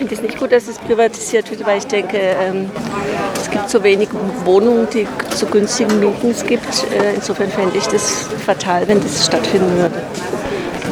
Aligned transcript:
finde 0.00 0.14
es 0.14 0.22
nicht 0.22 0.38
gut, 0.38 0.50
dass 0.50 0.66
es 0.66 0.78
privatisiert 0.78 1.50
wird, 1.50 1.66
weil 1.66 1.76
ich 1.76 1.86
denke, 1.86 2.16
ähm, 2.16 2.70
es 3.34 3.50
gibt 3.50 3.68
so 3.68 3.82
wenig 3.84 4.08
Wohnungen, 4.46 4.88
die 4.88 5.06
zu 5.28 5.44
günstigen 5.44 6.00
Mieten 6.00 6.30
es 6.30 6.42
gibt. 6.42 6.90
Äh, 6.90 7.16
insofern 7.16 7.50
fände 7.50 7.76
ich 7.76 7.86
das 7.86 8.28
fatal, 8.46 8.88
wenn 8.88 8.98
das 9.02 9.26
stattfinden 9.26 9.76
würde. 9.76 10.02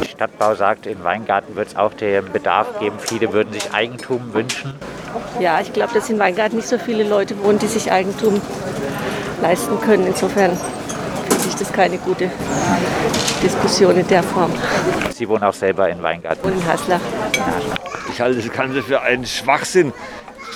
Der 0.02 0.08
Stadtbau 0.10 0.54
sagt, 0.54 0.84
in 0.84 1.02
Weingarten 1.04 1.56
wird 1.56 1.68
es 1.68 1.76
auch 1.76 1.94
den 1.94 2.30
Bedarf 2.30 2.78
geben. 2.80 2.96
Viele 2.98 3.32
würden 3.32 3.50
sich 3.54 3.72
Eigentum 3.72 4.34
wünschen. 4.34 4.74
Ja, 5.40 5.58
ich 5.62 5.72
glaube, 5.72 5.94
dass 5.94 6.10
in 6.10 6.18
Weingarten 6.18 6.56
nicht 6.56 6.68
so 6.68 6.76
viele 6.76 7.02
Leute 7.02 7.42
wohnen, 7.42 7.58
die 7.58 7.66
sich 7.66 7.90
Eigentum 7.90 8.42
leisten 9.40 9.80
können. 9.80 10.06
Insofern 10.06 10.50
finde 11.30 11.48
ich 11.48 11.56
das 11.56 11.72
keine 11.72 11.96
gute 11.96 12.30
Diskussion 13.42 13.96
in 13.96 14.06
der 14.06 14.22
Form. 14.22 14.52
Sie 15.14 15.26
wohnen 15.26 15.44
auch 15.44 15.54
selber 15.54 15.88
in 15.88 16.02
Weingarten. 16.02 16.46
Und 16.46 16.52
in 16.52 16.66
Haslach. 16.66 17.00
Ich 18.18 18.22
halte 18.22 18.42
das 18.42 18.52
Ganze 18.52 18.82
für 18.82 19.00
einen 19.00 19.24
Schwachsinn. 19.26 19.92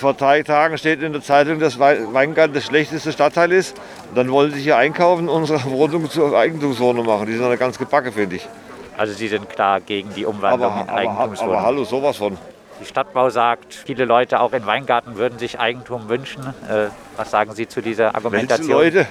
Vor 0.00 0.14
drei 0.14 0.42
Tagen 0.42 0.76
steht 0.78 1.00
in 1.00 1.12
der 1.12 1.22
Zeitung, 1.22 1.60
dass 1.60 1.78
Weingarten 1.78 2.54
das 2.54 2.64
schlechteste 2.64 3.12
Stadtteil 3.12 3.52
ist. 3.52 3.76
Dann 4.16 4.32
wollen 4.32 4.52
sie 4.52 4.60
hier 4.62 4.76
einkaufen 4.76 5.28
und 5.28 5.42
unsere 5.42 5.62
Wohnung 5.70 6.10
zur 6.10 6.36
Eigentumswohnung 6.36 7.06
machen. 7.06 7.26
Die 7.28 7.34
sind 7.34 7.44
eine 7.44 7.56
ganz 7.56 7.78
gebacke, 7.78 8.10
finde 8.10 8.34
ich. 8.34 8.48
Also 8.96 9.12
Sie 9.12 9.28
sind 9.28 9.48
klar 9.48 9.80
gegen 9.80 10.12
die 10.12 10.26
Umwandlung 10.26 10.72
Aber, 10.72 10.82
in 10.82 10.88
aber, 10.88 10.98
Eigentumswohnungen. 10.98 11.56
aber 11.56 11.64
hallo, 11.64 11.84
sowas 11.84 12.16
von. 12.16 12.36
Die 12.80 12.84
Stadtbau 12.84 13.30
sagt, 13.30 13.72
viele 13.72 14.06
Leute 14.06 14.40
auch 14.40 14.54
in 14.54 14.66
Weingarten 14.66 15.16
würden 15.16 15.38
sich 15.38 15.60
Eigentum 15.60 16.08
wünschen. 16.08 16.42
Äh, 16.68 16.88
was 17.16 17.30
sagen 17.30 17.52
Sie 17.54 17.68
zu 17.68 17.80
dieser 17.80 18.06
Welche 18.06 18.16
Argumentation? 18.16 18.70
Leute? 18.70 19.06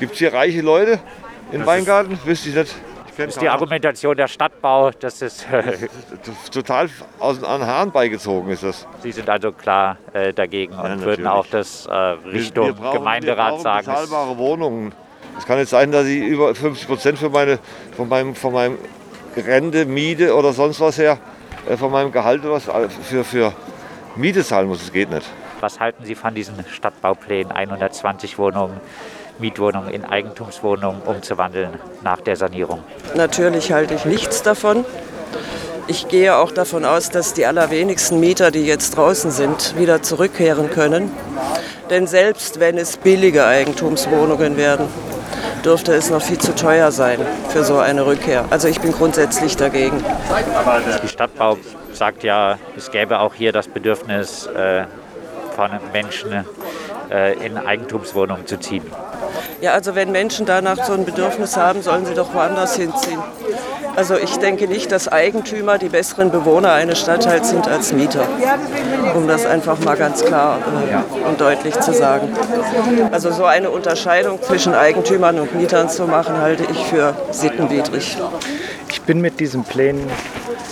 Gibt 0.00 0.14
es 0.14 0.18
hier 0.18 0.34
reiche 0.34 0.60
Leute 0.60 0.98
in 1.52 1.64
Weingarten? 1.64 2.18
Wüsste 2.24 2.48
ich 2.48 2.56
nicht. 2.56 2.74
Das 3.16 3.28
ist 3.28 3.40
die. 3.42 3.48
Argumentation 3.48 4.16
der 4.16 4.28
Stadtbau, 4.28 4.90
dass 4.90 5.20
es, 5.22 5.44
äh, 5.44 5.88
Total 6.52 6.88
aus 7.18 7.40
den 7.40 7.46
Haaren 7.46 7.90
beigezogen 7.90 8.50
ist 8.50 8.62
das. 8.62 8.86
Sie 9.02 9.12
sind 9.12 9.28
also 9.28 9.52
klar 9.52 9.98
äh, 10.12 10.32
dagegen 10.32 10.72
und 10.74 11.00
würden 11.02 11.24
natürlich. 11.24 11.26
auch 11.26 11.46
das 11.46 11.86
äh, 11.86 11.92
Richtung 11.92 12.66
wir 12.66 12.72
brauchen, 12.74 12.98
Gemeinderat 12.98 13.52
wir 13.54 13.60
sagen. 13.60 13.86
bezahlbare 13.86 14.38
Wohnungen. 14.38 14.92
Es 15.38 15.46
kann 15.46 15.58
nicht 15.58 15.68
sein, 15.68 15.92
dass 15.92 16.06
ich 16.06 16.22
über 16.22 16.54
50 16.54 16.86
Prozent 16.86 17.18
für 17.18 17.30
meine, 17.30 17.58
von, 17.96 18.08
meinem, 18.08 18.34
von 18.34 18.52
meinem 18.52 18.78
Rente, 19.36 19.86
Miete 19.86 20.34
oder 20.34 20.52
sonst 20.52 20.80
was 20.80 20.98
her, 20.98 21.18
äh, 21.68 21.76
von 21.76 21.90
meinem 21.90 22.12
Gehalt 22.12 22.42
oder 22.44 22.54
was 22.54 22.68
äh, 22.68 22.88
für, 22.88 23.24
für 23.24 23.52
Miete 24.16 24.44
zahlen 24.44 24.68
muss. 24.68 24.80
Das 24.80 24.92
geht 24.92 25.10
nicht. 25.10 25.26
Was 25.60 25.78
halten 25.78 26.04
Sie 26.04 26.14
von 26.14 26.34
diesen 26.34 26.64
Stadtbauplänen, 26.66 27.52
120 27.52 28.36
Wohnungen, 28.38 28.80
Mietwohnungen 29.38 29.90
in 29.90 30.04
Eigentumswohnungen 30.04 31.02
umzuwandeln 31.02 31.70
nach 32.02 32.20
der 32.20 32.36
Sanierung? 32.36 32.82
Natürlich 33.14 33.72
halte 33.72 33.94
ich 33.94 34.04
nichts 34.04 34.42
davon. 34.42 34.84
Ich 35.88 36.08
gehe 36.08 36.36
auch 36.36 36.52
davon 36.52 36.84
aus, 36.84 37.10
dass 37.10 37.34
die 37.34 37.44
allerwenigsten 37.44 38.20
Mieter, 38.20 38.50
die 38.50 38.64
jetzt 38.64 38.96
draußen 38.96 39.30
sind, 39.30 39.76
wieder 39.76 40.02
zurückkehren 40.02 40.70
können. 40.70 41.10
Denn 41.90 42.06
selbst 42.06 42.60
wenn 42.60 42.78
es 42.78 42.96
billige 42.96 43.44
Eigentumswohnungen 43.44 44.56
werden, 44.56 44.86
dürfte 45.64 45.92
es 45.92 46.10
noch 46.10 46.22
viel 46.22 46.38
zu 46.38 46.54
teuer 46.54 46.90
sein 46.92 47.18
für 47.48 47.64
so 47.64 47.78
eine 47.78 48.06
Rückkehr. 48.06 48.44
Also 48.50 48.68
ich 48.68 48.80
bin 48.80 48.92
grundsätzlich 48.92 49.56
dagegen. 49.56 50.02
Die 51.02 51.08
Stadtbau 51.08 51.58
sagt 51.92 52.22
ja, 52.22 52.58
es 52.76 52.90
gäbe 52.90 53.20
auch 53.20 53.34
hier 53.34 53.52
das 53.52 53.68
Bedürfnis 53.68 54.46
äh, 54.46 54.84
von 55.54 55.70
Menschen 55.92 56.44
äh, 57.10 57.34
in 57.44 57.58
Eigentumswohnungen 57.58 58.46
zu 58.46 58.58
ziehen. 58.58 58.84
Ja, 59.62 59.74
also 59.74 59.94
wenn 59.94 60.10
Menschen 60.10 60.44
danach 60.44 60.84
so 60.84 60.92
ein 60.92 61.04
Bedürfnis 61.04 61.56
haben, 61.56 61.82
sollen 61.82 62.04
sie 62.04 62.14
doch 62.14 62.34
woanders 62.34 62.74
hinziehen. 62.74 63.20
Also 63.94 64.16
ich 64.16 64.36
denke 64.38 64.66
nicht, 64.66 64.90
dass 64.90 65.06
Eigentümer 65.06 65.78
die 65.78 65.88
besseren 65.88 66.32
Bewohner 66.32 66.72
eines 66.72 66.98
Stadtteils 66.98 67.50
sind 67.50 67.68
als 67.68 67.92
Mieter. 67.92 68.26
Um 69.14 69.28
das 69.28 69.46
einfach 69.46 69.78
mal 69.78 69.96
ganz 69.96 70.24
klar 70.24 70.58
äh, 70.58 71.28
und 71.28 71.40
deutlich 71.40 71.78
zu 71.78 71.92
sagen. 71.92 72.34
Also 73.12 73.30
so 73.30 73.44
eine 73.44 73.70
Unterscheidung 73.70 74.42
zwischen 74.42 74.74
Eigentümern 74.74 75.38
und 75.38 75.54
Mietern 75.54 75.88
zu 75.88 76.08
machen, 76.08 76.38
halte 76.38 76.64
ich 76.64 76.84
für 76.86 77.14
sittenwidrig. 77.30 78.16
Ich 78.88 79.02
bin 79.02 79.20
mit 79.20 79.38
diesen 79.38 79.62
Plänen 79.62 80.10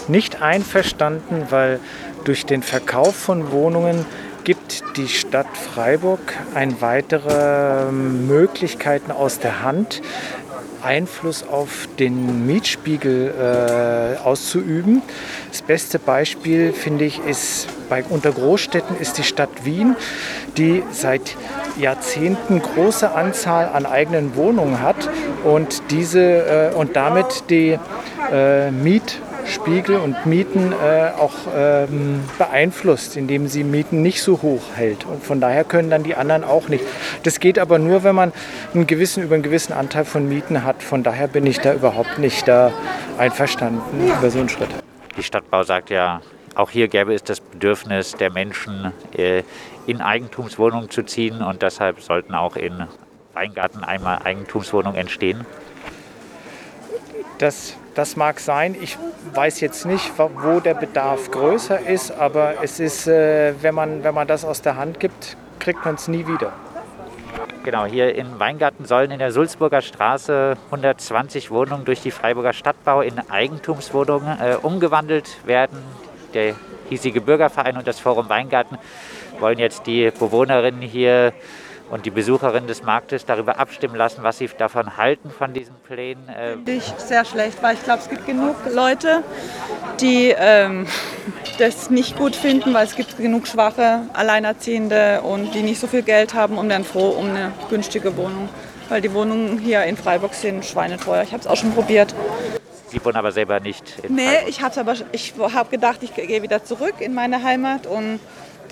nicht 0.08 0.42
einverstanden, 0.42 1.46
weil 1.50 1.78
durch 2.24 2.44
den 2.44 2.64
Verkauf 2.64 3.14
von 3.14 3.52
Wohnungen 3.52 4.04
gibt 4.44 4.82
die 4.96 5.08
Stadt 5.08 5.46
Freiburg 5.56 6.20
ein 6.54 6.80
weitere 6.80 7.88
ähm, 7.88 8.26
Möglichkeiten 8.26 9.10
aus 9.10 9.38
der 9.38 9.62
Hand, 9.62 10.02
Einfluss 10.82 11.44
auf 11.46 11.88
den 11.98 12.46
Mietspiegel 12.46 14.16
äh, 14.18 14.22
auszuüben. 14.22 15.02
Das 15.50 15.62
beste 15.62 15.98
Beispiel, 15.98 16.72
finde 16.72 17.04
ich, 17.04 17.18
ist 17.24 17.68
bei 17.88 18.02
unter 18.08 18.32
Großstädten 18.32 18.96
ist 18.98 19.18
die 19.18 19.22
Stadt 19.22 19.64
Wien, 19.64 19.96
die 20.56 20.82
seit 20.90 21.36
Jahrzehnten 21.78 22.62
große 22.62 23.12
Anzahl 23.12 23.68
an 23.68 23.84
eigenen 23.84 24.36
Wohnungen 24.36 24.80
hat 24.80 25.08
und 25.44 25.82
diese 25.90 26.70
äh, 26.72 26.74
und 26.74 26.96
damit 26.96 27.44
die 27.50 27.78
äh, 28.32 28.70
Mietspiegel 29.50 29.96
und 29.96 30.26
Mieten 30.26 30.72
äh, 30.72 31.10
auch 31.18 31.34
ähm, 31.52 32.22
beeinflusst, 32.38 33.16
indem 33.16 33.48
sie 33.48 33.64
Mieten 33.64 34.00
nicht 34.00 34.22
so 34.22 34.42
hoch 34.42 34.62
hält. 34.76 35.04
Und 35.04 35.24
von 35.24 35.40
daher 35.40 35.64
können 35.64 35.90
dann 35.90 36.04
die 36.04 36.14
anderen 36.14 36.44
auch 36.44 36.68
nicht. 36.68 36.84
Das 37.24 37.40
geht 37.40 37.58
aber 37.58 37.80
nur, 37.80 38.04
wenn 38.04 38.14
man 38.14 38.32
einen 38.72 38.86
gewissen, 38.86 39.24
über 39.24 39.34
einen 39.34 39.42
gewissen 39.42 39.72
Anteil 39.72 40.04
von 40.04 40.28
Mieten 40.28 40.62
hat. 40.62 40.84
Von 40.84 41.02
daher 41.02 41.26
bin 41.26 41.46
ich 41.46 41.58
da 41.58 41.74
überhaupt 41.74 42.18
nicht 42.18 42.46
da 42.46 42.72
einverstanden 43.18 44.12
über 44.16 44.30
so 44.30 44.38
einen 44.38 44.48
Schritt. 44.48 44.68
Die 45.16 45.22
Stadtbau 45.24 45.64
sagt 45.64 45.90
ja, 45.90 46.20
auch 46.54 46.70
hier 46.70 46.86
gäbe 46.86 47.12
es 47.12 47.24
das 47.24 47.40
Bedürfnis 47.40 48.12
der 48.12 48.30
Menschen, 48.30 48.92
äh, 49.16 49.42
in 49.88 50.00
Eigentumswohnungen 50.00 50.90
zu 50.90 51.02
ziehen 51.02 51.42
und 51.42 51.62
deshalb 51.62 52.00
sollten 52.00 52.34
auch 52.36 52.54
in 52.54 52.86
Weingarten 53.32 53.82
einmal 53.82 54.20
Eigentumswohnungen 54.22 54.96
entstehen. 54.96 55.44
Das, 57.38 57.74
das 57.94 58.16
mag 58.16 58.40
sein. 58.40 58.76
Ich 58.80 58.98
weiß 59.34 59.60
jetzt 59.60 59.86
nicht, 59.86 60.12
wo- 60.18 60.60
der 60.60 60.74
Bedarf 60.74 61.30
größer 61.30 61.80
ist, 61.86 62.10
aber 62.12 62.54
es 62.62 62.80
ist, 62.80 63.06
äh, 63.06 63.54
wenn, 63.62 63.74
man, 63.74 64.04
wenn 64.04 64.14
man 64.14 64.26
das 64.26 64.44
aus 64.44 64.62
der 64.62 64.76
Hand 64.76 65.00
gibt, 65.00 65.36
kriegt 65.58 65.84
man 65.84 65.94
es 65.96 66.08
nie 66.08 66.26
wieder. 66.26 66.52
Genau, 67.62 67.84
hier 67.84 68.14
in 68.14 68.38
Weingarten 68.40 68.86
sollen 68.86 69.10
in 69.10 69.18
der 69.18 69.32
Sulzburger 69.32 69.82
Straße 69.82 70.56
120 70.66 71.50
Wohnungen 71.50 71.84
durch 71.84 72.00
die 72.00 72.10
Freiburger 72.10 72.54
Stadtbau 72.54 73.02
in 73.02 73.18
Eigentumswohnungen 73.30 74.40
äh, 74.40 74.56
umgewandelt 74.62 75.36
werden. 75.46 75.78
Der 76.32 76.54
hiesige 76.88 77.20
Bürgerverein 77.20 77.76
und 77.76 77.86
das 77.86 78.00
Forum 78.00 78.28
Weingarten 78.30 78.78
wollen 79.40 79.58
jetzt 79.58 79.86
die 79.86 80.10
Bewohnerinnen 80.10 80.80
hier 80.80 81.32
und 81.90 82.06
die 82.06 82.10
Besucherinnen 82.10 82.66
des 82.68 82.82
Marktes 82.82 83.26
darüber 83.26 83.58
abstimmen 83.58 83.96
lassen, 83.96 84.22
was 84.22 84.38
sie 84.38 84.48
davon 84.56 84.96
halten, 84.96 85.30
von 85.30 85.52
diesen 85.52 85.74
Plänen. 85.86 86.28
Äh, 86.28 86.52
Finde 86.52 86.72
ich 86.72 86.84
sehr 86.98 87.24
schlecht, 87.24 87.62
weil 87.62 87.74
ich 87.74 87.82
glaube, 87.82 88.00
es 88.00 88.08
gibt 88.08 88.26
genug 88.26 88.56
Leute, 88.72 89.22
die 90.00 90.34
ähm, 90.36 90.86
das 91.58 91.90
nicht 91.90 92.16
gut 92.16 92.36
finden, 92.36 92.72
weil 92.72 92.86
es 92.86 92.94
gibt 92.96 93.16
genug 93.16 93.46
schwache 93.46 94.02
Alleinerziehende 94.12 95.20
und 95.22 95.54
die 95.54 95.62
nicht 95.62 95.80
so 95.80 95.86
viel 95.86 96.02
Geld 96.02 96.34
haben 96.34 96.58
und 96.58 96.68
wären 96.68 96.84
froh 96.84 97.10
um 97.10 97.30
eine 97.30 97.52
günstige 97.68 98.16
Wohnung. 98.16 98.48
Weil 98.88 99.00
die 99.00 99.12
Wohnungen 99.14 99.58
hier 99.58 99.84
in 99.84 99.96
Freiburg 99.96 100.34
sind 100.34 100.64
schweineteuer. 100.64 101.22
Ich 101.22 101.32
habe 101.32 101.40
es 101.40 101.46
auch 101.46 101.56
schon 101.56 101.72
probiert. 101.72 102.12
sie 102.88 103.04
wohnen 103.04 103.16
aber 103.16 103.30
selber 103.30 103.60
nicht 103.60 103.84
in 104.02 104.14
Nee, 104.16 104.26
Freiburg. 104.26 104.48
ich 104.48 104.62
habe 104.62 104.80
aber 104.80 104.94
ich 105.12 105.34
habe 105.38 105.70
gedacht, 105.70 106.02
ich 106.02 106.14
gehe 106.14 106.42
wieder 106.42 106.64
zurück 106.64 106.94
in 107.00 107.14
meine 107.14 107.42
Heimat 107.44 107.86
und 107.86 108.18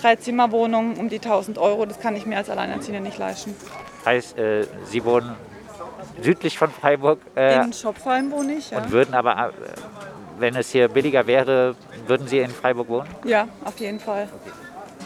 drei 0.00 0.16
Zimmerwohnungen 0.16 0.96
um 0.96 1.08
die 1.08 1.16
1000 1.16 1.58
Euro, 1.58 1.86
das 1.86 2.00
kann 2.00 2.16
ich 2.16 2.26
mir 2.26 2.36
als 2.36 2.50
Alleinerziehende 2.50 3.00
nicht 3.00 3.18
leisten. 3.18 3.54
heißt, 4.04 4.38
äh, 4.38 4.66
sie 4.84 5.04
wohnen 5.04 5.34
südlich 6.22 6.58
von 6.58 6.70
Freiburg 6.70 7.20
äh, 7.36 7.62
In 7.64 7.72
Schopfheim 7.72 8.30
wohne 8.30 8.54
ich, 8.54 8.70
ja. 8.70 8.78
und 8.78 8.90
würden 8.90 9.14
aber, 9.14 9.48
äh, 9.48 9.52
wenn 10.38 10.56
es 10.56 10.70
hier 10.70 10.88
billiger 10.88 11.26
wäre, 11.26 11.74
würden 12.06 12.26
sie 12.26 12.38
in 12.38 12.50
Freiburg 12.50 12.88
wohnen? 12.88 13.08
Ja, 13.24 13.48
auf 13.64 13.78
jeden 13.80 14.00
Fall. 14.00 14.28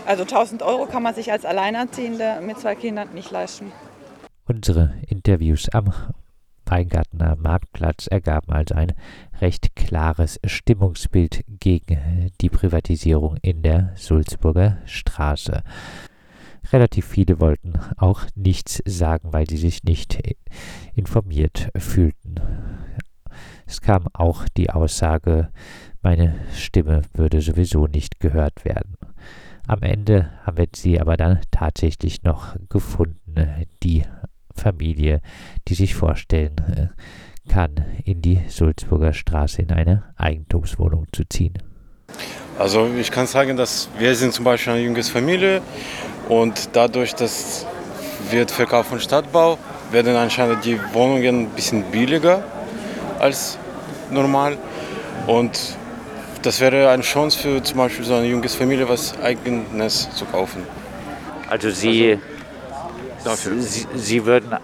Also 0.07 0.23
1000 0.23 0.63
Euro 0.63 0.87
kann 0.87 1.03
man 1.03 1.15
sich 1.15 1.31
als 1.31 1.45
Alleinerziehende 1.45 2.41
mit 2.43 2.59
zwei 2.59 2.75
Kindern 2.75 3.09
nicht 3.15 3.31
leisten. 3.31 3.73
Unsere 4.47 4.95
Interviews 5.09 5.69
am 5.73 5.93
Weingartner 6.67 7.37
Marktplatz 7.37 8.07
ergaben 8.07 8.53
also 8.53 8.75
ein 8.75 8.93
recht 9.43 9.75
klares 9.75 10.39
Stimmungsbild 10.45 11.45
gegen 11.49 12.31
die 12.41 12.49
Privatisierung 12.49 13.37
in 13.43 13.63
der 13.63 13.93
Sulzburger 13.97 14.79
Straße. 14.87 15.65
Relativ 16.73 17.07
viele 17.07 17.41
wollten 17.41 17.73
auch 17.97 18.23
nichts 18.37 18.81
sagen, 18.87 19.33
weil 19.33 19.51
sie 19.51 19.57
sich 19.57 19.83
nicht 19.83 20.23
informiert 20.95 21.71
fühlten. 21.77 22.37
Es 23.67 23.81
kam 23.81 24.07
auch 24.13 24.49
die 24.57 24.71
Aussage, 24.71 25.51
meine 26.03 26.37
Stimme 26.55 27.03
würde 27.13 27.41
sowieso 27.41 27.89
nicht 27.89 28.21
gehört 28.21 28.65
werden. 28.65 28.97
Am 29.67 29.83
Ende 29.83 30.31
haben 30.45 30.57
wir 30.57 30.69
sie 30.75 31.01
aber 31.01 31.17
dann 31.17 31.41
tatsächlich 31.51 32.23
noch 32.23 32.55
gefunden, 32.69 33.67
die 33.83 34.05
Familie, 34.55 35.21
die 35.67 35.75
sich 35.75 35.95
vorstellen 35.95 36.59
äh, 36.59 36.89
kann, 37.49 37.85
in 38.05 38.23
die 38.23 38.41
Sulzburger 38.49 39.13
Straße 39.13 39.63
in 39.63 39.73
eine 39.73 40.05
Eigentumswohnung 40.17 41.07
zu 41.13 41.25
ziehen. 41.29 41.55
Also 42.59 42.89
ich 42.99 43.11
kann 43.11 43.27
sagen, 43.27 43.57
dass 43.57 43.89
wir 43.99 44.15
sind 44.15 44.33
zum 44.35 44.45
Beispiel 44.45 44.75
eine 44.75 44.83
junge 44.83 45.03
Familie 45.03 45.63
und 46.29 46.71
dadurch, 46.75 47.15
dass 47.15 47.67
wird 48.31 48.51
Verkauf 48.51 48.87
von 48.87 49.01
Stadtbau, 49.01 49.59
werden 49.91 50.17
anscheinend 50.17 50.65
die 50.65 50.79
Wohnungen 50.93 51.43
ein 51.43 51.49
bisschen 51.51 51.83
billiger 51.91 52.43
als 53.19 53.59
normal. 54.11 54.57
Und 55.27 55.77
das 56.43 56.61
wäre 56.61 56.91
eine 56.91 57.03
Chance 57.03 57.39
für 57.39 57.63
zum 57.63 57.79
Beispiel 57.79 58.05
so 58.05 58.15
eine 58.15 58.27
junge 58.27 58.49
Familie, 58.49 58.89
was 58.89 59.19
eigenes 59.21 60.11
zu 60.15 60.25
kaufen. 60.25 60.63
Also 61.49 61.71
Sie, 61.71 62.13
Also, 62.13 62.23
dafür. 63.25 63.61
Sie, 63.61 63.87
Sie 63.95 64.25
würden, 64.25 64.57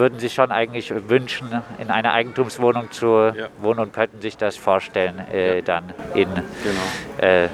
würden 0.00 0.18
sich 0.18 0.34
schon 0.34 0.50
eigentlich 0.50 0.92
wünschen, 1.08 1.48
in 1.78 1.90
einer 1.90 2.12
Eigentumswohnung 2.12 2.90
zu 2.90 3.06
Ja. 3.36 3.46
wohnen 3.60 3.78
und 3.80 3.92
könnten 3.92 4.20
sich 4.20 4.36
das 4.36 4.56
vorstellen, 4.56 5.20
äh, 5.32 5.62
dann 5.62 5.84
in 6.14 6.28
Genau. 6.34 7.24
äh, 7.28 7.48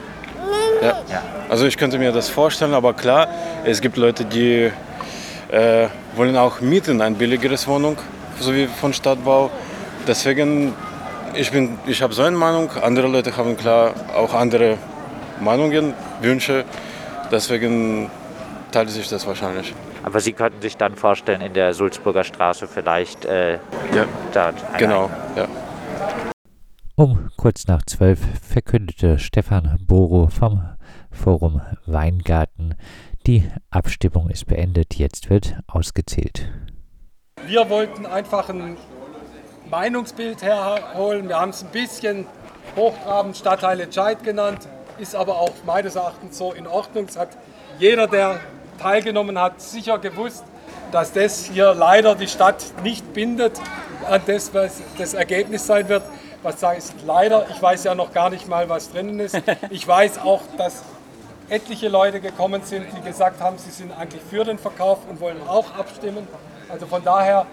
Ja. 0.83 0.95
Also 1.49 1.67
ich 1.67 1.77
könnte 1.77 1.99
mir 1.99 2.13
das 2.13 2.29
vorstellen, 2.29 2.75
aber 2.75 2.93
klar, 2.95 3.29
es 3.65 3.81
gibt 3.81 3.97
Leute, 3.97 4.25
die 4.25 4.71
äh, 5.51 5.89
wollen 6.15 6.37
auch 6.37 6.61
mieten 6.61 7.01
ein 7.01 7.15
billigeres 7.17 7.67
Wohnung, 7.67 7.97
so 8.39 8.55
wie 8.55 8.67
von 8.67 8.93
Stadtbau. 8.93 9.51
Deswegen, 10.07 10.75
ich, 11.35 11.51
bin, 11.51 11.79
ich 11.87 12.01
habe 12.03 12.13
so 12.15 12.23
eine 12.23 12.37
Meinung, 12.37 12.71
andere 12.83 13.09
Leute 13.09 13.37
haben 13.37 13.57
klar 13.57 13.93
auch 14.15 14.35
andere 14.35 14.77
Meinungen, 15.41 15.95
Wünsche. 16.21 16.65
Deswegen 17.31 18.11
teilt 18.71 18.91
sich 18.91 19.09
das 19.09 19.27
wahrscheinlich. 19.27 19.75
Aber 20.07 20.21
Sie 20.21 20.33
könnten 20.33 20.63
sich 20.63 20.77
dann 20.77 20.95
vorstellen, 20.95 21.41
in 21.41 21.53
der 21.53 21.75
Sulzburger 21.75 22.23
Straße 22.23 22.69
vielleicht 22.69 23.25
äh, 23.25 23.55
Ja, 23.93 24.07
dort 24.33 24.65
eine 24.65 24.79
genau. 24.79 25.11
Ja. 25.35 25.49
Um 26.95 27.29
kurz 27.37 27.67
nach 27.67 27.83
zwölf 27.85 28.21
verkündete 28.41 29.19
Stefan 29.19 29.79
Boro 29.85 30.29
vom 30.29 30.63
Forum 31.11 31.61
Weingarten, 31.87 32.77
die 33.27 33.51
Abstimmung 33.71 34.31
ist 34.31 34.47
beendet, 34.47 34.95
jetzt 34.95 35.29
wird 35.29 35.57
ausgezählt. 35.67 36.49
Wir 37.45 37.69
wollten 37.69 38.07
einfach 38.07 38.49
ein 38.49 38.77
Meinungsbild 39.69 40.41
herholen. 40.43 41.29
Wir 41.29 41.41
haben 41.41 41.51
es 41.51 41.65
ein 41.65 41.71
bisschen 41.71 42.27
hochtrabend 42.77 43.37
Stadtteil 43.37 43.81
Entscheid 43.81 44.23
genannt, 44.23 44.69
ist 44.99 45.17
aber 45.17 45.41
auch 45.41 45.53
meines 45.67 45.97
Erachtens 45.97 46.39
so 46.39 46.53
in 46.53 46.69
Ordnung. 46.69 47.07
Es 47.09 47.19
hat 47.19 47.37
jeder, 47.81 48.07
der 48.07 48.39
teilgenommen 48.79 49.39
hat, 49.41 49.61
sicher 49.61 49.99
gewusst, 49.99 50.45
dass 50.93 51.13
das 51.13 51.45
hier 51.45 51.75
leider 51.75 52.15
die 52.15 52.29
Stadt 52.29 52.65
nicht 52.83 53.13
bindet 53.13 53.61
an 54.09 54.23
das, 54.27 54.55
was 54.55 54.81
das 54.99 55.15
Ergebnis 55.15 55.67
sein 55.67 55.89
wird. 55.89 56.03
Was 56.43 56.63
heißt 56.63 56.95
leider? 57.05 57.47
Ich 57.51 57.61
weiß 57.61 57.85
ja 57.85 57.95
noch 57.95 58.13
gar 58.13 58.31
nicht 58.31 58.47
mal, 58.47 58.69
was 58.69 58.93
drinnen 58.93 59.19
ist. 59.21 59.41
Ich 59.71 59.87
weiß 59.87 60.19
auch, 60.19 60.43
dass 60.57 60.83
etliche 61.49 61.89
Leute 61.89 62.21
gekommen 62.21 62.63
sind, 62.63 62.87
die 62.97 63.01
gesagt 63.03 63.41
haben, 63.41 63.59
sie 63.59 63.71
sind 63.71 63.93
eigentlich 63.97 64.23
für 64.23 64.45
den 64.45 64.59
Verkauf 64.59 64.99
und 65.09 65.21
wollen 65.21 65.41
auch 65.49 65.75
abstimmen. 65.77 66.27
Also 66.69 66.87
von 66.87 67.03
daher 67.05 67.47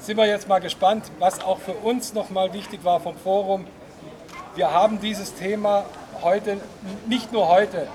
sind 0.00 0.16
wir 0.16 0.26
jetzt 0.26 0.48
mal 0.48 0.60
gespannt, 0.60 1.04
was 1.18 1.42
auch 1.42 1.58
für 1.58 1.72
uns 1.72 2.12
nochmal 2.14 2.52
wichtig 2.52 2.84
war 2.84 3.00
vom 3.00 3.16
Forum. 3.16 3.66
Wir 4.54 4.70
haben 4.72 5.00
dieses 5.00 5.34
Thema 5.34 5.84
heute, 6.22 6.58
nicht 7.06 7.32
nur 7.32 7.48
heute, 7.48 7.88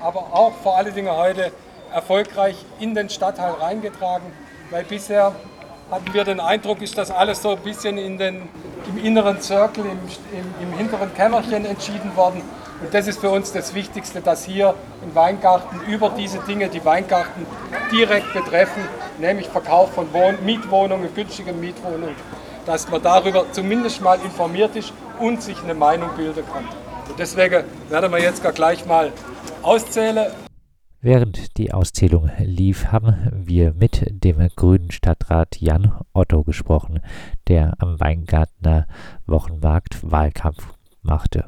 aber 0.00 0.20
auch 0.32 0.52
vor 0.62 0.76
allen 0.76 0.94
Dingen 0.94 1.10
heute 1.10 1.52
erfolgreich 1.92 2.56
in 2.80 2.94
den 2.94 3.08
Stadtteil 3.08 3.52
reingetragen, 3.52 4.26
weil 4.70 4.84
bisher 4.84 5.34
hatten 5.90 6.14
wir 6.14 6.24
den 6.24 6.40
Eindruck, 6.40 6.80
ist 6.80 6.96
das 6.96 7.10
alles 7.10 7.42
so 7.42 7.50
ein 7.50 7.58
bisschen 7.58 7.98
in 7.98 8.16
den, 8.16 8.48
im 8.88 9.04
inneren 9.04 9.40
Zirkel, 9.40 9.84
im, 9.84 9.98
im, 10.32 10.68
im 10.68 10.78
hinteren 10.78 11.14
Kämmerchen 11.14 11.66
entschieden 11.66 12.16
worden. 12.16 12.42
Und 12.82 12.92
das 12.92 13.06
ist 13.06 13.20
für 13.20 13.30
uns 13.30 13.52
das 13.52 13.74
Wichtigste, 13.74 14.20
dass 14.20 14.44
hier 14.44 14.74
in 15.04 15.14
Weingarten 15.14 15.80
über 15.86 16.10
diese 16.10 16.38
Dinge, 16.40 16.68
die 16.68 16.84
Weingarten 16.84 17.46
direkt 17.92 18.32
betreffen, 18.32 18.82
nämlich 19.18 19.48
Verkauf 19.48 19.92
von 19.92 20.12
Wohn 20.12 20.36
Mietwohnungen, 20.44 21.14
günstigen 21.14 21.60
Mietwohnungen, 21.60 22.16
dass 22.66 22.88
man 22.88 23.02
darüber 23.02 23.44
zumindest 23.52 24.00
mal 24.00 24.18
informiert 24.20 24.74
ist 24.74 24.92
und 25.20 25.42
sich 25.42 25.62
eine 25.62 25.74
Meinung 25.74 26.10
bilden 26.16 26.44
kann. 26.52 26.64
Und 27.08 27.18
deswegen 27.18 27.64
werden 27.88 28.10
wir 28.10 28.18
jetzt 28.18 28.42
gleich 28.54 28.86
mal 28.86 29.12
auszählen. 29.62 30.32
Während 31.04 31.58
die 31.58 31.72
Auszählung 31.72 32.30
lief, 32.38 32.92
haben 32.92 33.16
wir 33.32 33.74
mit 33.74 34.04
dem 34.08 34.38
grünen 34.54 34.92
Stadtrat 34.92 35.60
Jan 35.60 35.98
Otto 36.12 36.44
gesprochen, 36.44 37.00
der 37.48 37.72
am 37.78 37.98
Weingartner 37.98 38.86
Wochenmarkt 39.26 40.08
Wahlkampf 40.08 40.64
machte. 41.02 41.44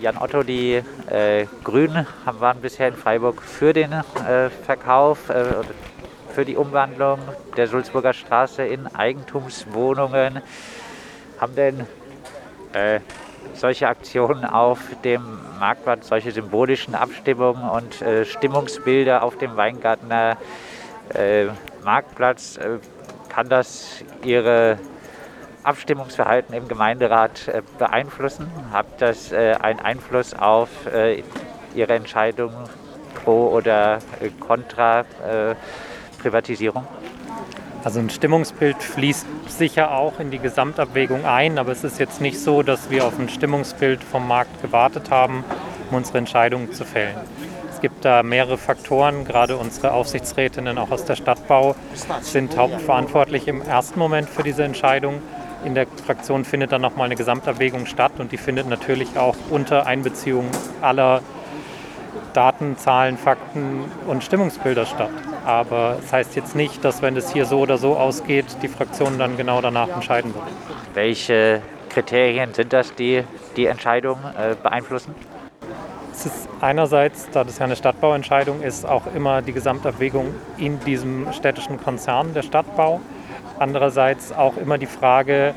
Jan 0.00 0.16
Otto, 0.16 0.42
die 0.42 0.80
äh, 1.10 1.44
Grünen 1.62 2.06
waren 2.24 2.62
bisher 2.62 2.88
in 2.88 2.94
Freiburg 2.94 3.42
für 3.42 3.74
den 3.74 3.92
äh, 3.92 4.48
Verkauf, 4.48 5.28
äh, 5.28 5.44
für 6.30 6.46
die 6.46 6.56
Umwandlung 6.56 7.18
der 7.58 7.66
Sulzburger 7.66 8.14
Straße 8.14 8.64
in 8.64 8.86
Eigentumswohnungen. 8.86 10.40
Haben 11.38 11.54
denn 11.54 11.80
äh, 12.72 13.00
solche 13.52 13.88
Aktionen 13.88 14.44
auf 14.44 14.80
dem 15.04 15.22
Marktplatz, 15.60 16.08
solche 16.08 16.32
symbolischen 16.32 16.94
Abstimmungen 16.94 17.68
und 17.68 18.02
äh, 18.02 18.24
Stimmungsbilder 18.24 19.22
auf 19.22 19.38
dem 19.38 19.56
Weingartner 19.56 20.36
äh, 21.14 21.46
Marktplatz, 21.84 22.56
äh, 22.56 22.78
kann 23.28 23.48
das 23.48 24.04
Ihre 24.22 24.78
Abstimmungsverhalten 25.64 26.54
im 26.54 26.68
Gemeinderat 26.68 27.48
äh, 27.48 27.62
beeinflussen? 27.78 28.50
Hat 28.72 28.86
das 28.98 29.32
äh, 29.32 29.54
einen 29.60 29.80
Einfluss 29.80 30.34
auf 30.34 30.68
äh, 30.86 31.22
Ihre 31.74 31.94
Entscheidung 31.94 32.52
pro 33.24 33.48
oder 33.48 33.98
contra 34.38 35.04
Privatisierung? 36.20 36.86
Also 37.84 38.00
ein 38.00 38.08
Stimmungsbild 38.08 38.82
fließt 38.82 39.26
sicher 39.46 39.92
auch 39.92 40.18
in 40.18 40.30
die 40.30 40.38
Gesamtabwägung 40.38 41.26
ein, 41.26 41.58
aber 41.58 41.70
es 41.70 41.84
ist 41.84 42.00
jetzt 42.00 42.22
nicht 42.22 42.40
so, 42.40 42.62
dass 42.62 42.88
wir 42.88 43.04
auf 43.04 43.18
ein 43.18 43.28
Stimmungsbild 43.28 44.02
vom 44.02 44.26
Markt 44.26 44.62
gewartet 44.62 45.10
haben, 45.10 45.44
um 45.90 45.98
unsere 45.98 46.16
Entscheidungen 46.16 46.72
zu 46.72 46.86
fällen. 46.86 47.14
Es 47.70 47.82
gibt 47.82 48.06
da 48.06 48.22
mehrere 48.22 48.56
Faktoren, 48.56 49.26
gerade 49.26 49.58
unsere 49.58 49.92
Aufsichtsrätinnen 49.92 50.78
auch 50.78 50.90
aus 50.90 51.04
der 51.04 51.16
Stadtbau 51.16 51.76
sind 52.22 52.56
hauptverantwortlich 52.56 53.48
im 53.48 53.60
ersten 53.60 53.98
Moment 53.98 54.30
für 54.30 54.42
diese 54.42 54.64
Entscheidung. 54.64 55.20
In 55.66 55.74
der 55.74 55.86
Fraktion 56.06 56.46
findet 56.46 56.72
dann 56.72 56.80
nochmal 56.80 57.06
eine 57.06 57.16
Gesamtabwägung 57.16 57.84
statt 57.84 58.12
und 58.16 58.32
die 58.32 58.38
findet 58.38 58.66
natürlich 58.66 59.18
auch 59.18 59.36
unter 59.50 59.86
Einbeziehung 59.86 60.46
aller 60.80 61.20
Daten, 62.32 62.78
Zahlen, 62.78 63.18
Fakten 63.18 63.84
und 64.06 64.24
Stimmungsbilder 64.24 64.86
statt. 64.86 65.10
Aber 65.44 65.98
das 66.00 66.12
heißt 66.12 66.36
jetzt 66.36 66.56
nicht, 66.56 66.84
dass 66.84 67.02
wenn 67.02 67.16
es 67.16 67.32
hier 67.32 67.44
so 67.44 67.60
oder 67.60 67.76
so 67.76 67.96
ausgeht, 67.96 68.46
die 68.62 68.68
Fraktion 68.68 69.18
dann 69.18 69.36
genau 69.36 69.60
danach 69.60 69.88
entscheiden 69.88 70.34
wird. 70.34 70.44
Welche 70.94 71.60
Kriterien 71.90 72.54
sind 72.54 72.72
das, 72.72 72.94
die 72.94 73.24
die 73.56 73.66
Entscheidung 73.66 74.18
äh, 74.38 74.54
beeinflussen? 74.60 75.14
Es 76.12 76.26
ist 76.26 76.48
einerseits, 76.60 77.28
da 77.30 77.44
das 77.44 77.58
ja 77.58 77.64
eine 77.64 77.76
Stadtbauentscheidung 77.76 78.62
ist, 78.62 78.86
auch 78.86 79.02
immer 79.14 79.42
die 79.42 79.52
Gesamtabwägung 79.52 80.34
in 80.56 80.80
diesem 80.80 81.32
städtischen 81.32 81.78
Konzern 81.82 82.32
der 82.34 82.42
Stadtbau. 82.42 83.00
Andererseits 83.58 84.32
auch 84.32 84.56
immer 84.56 84.78
die 84.78 84.86
Frage, 84.86 85.54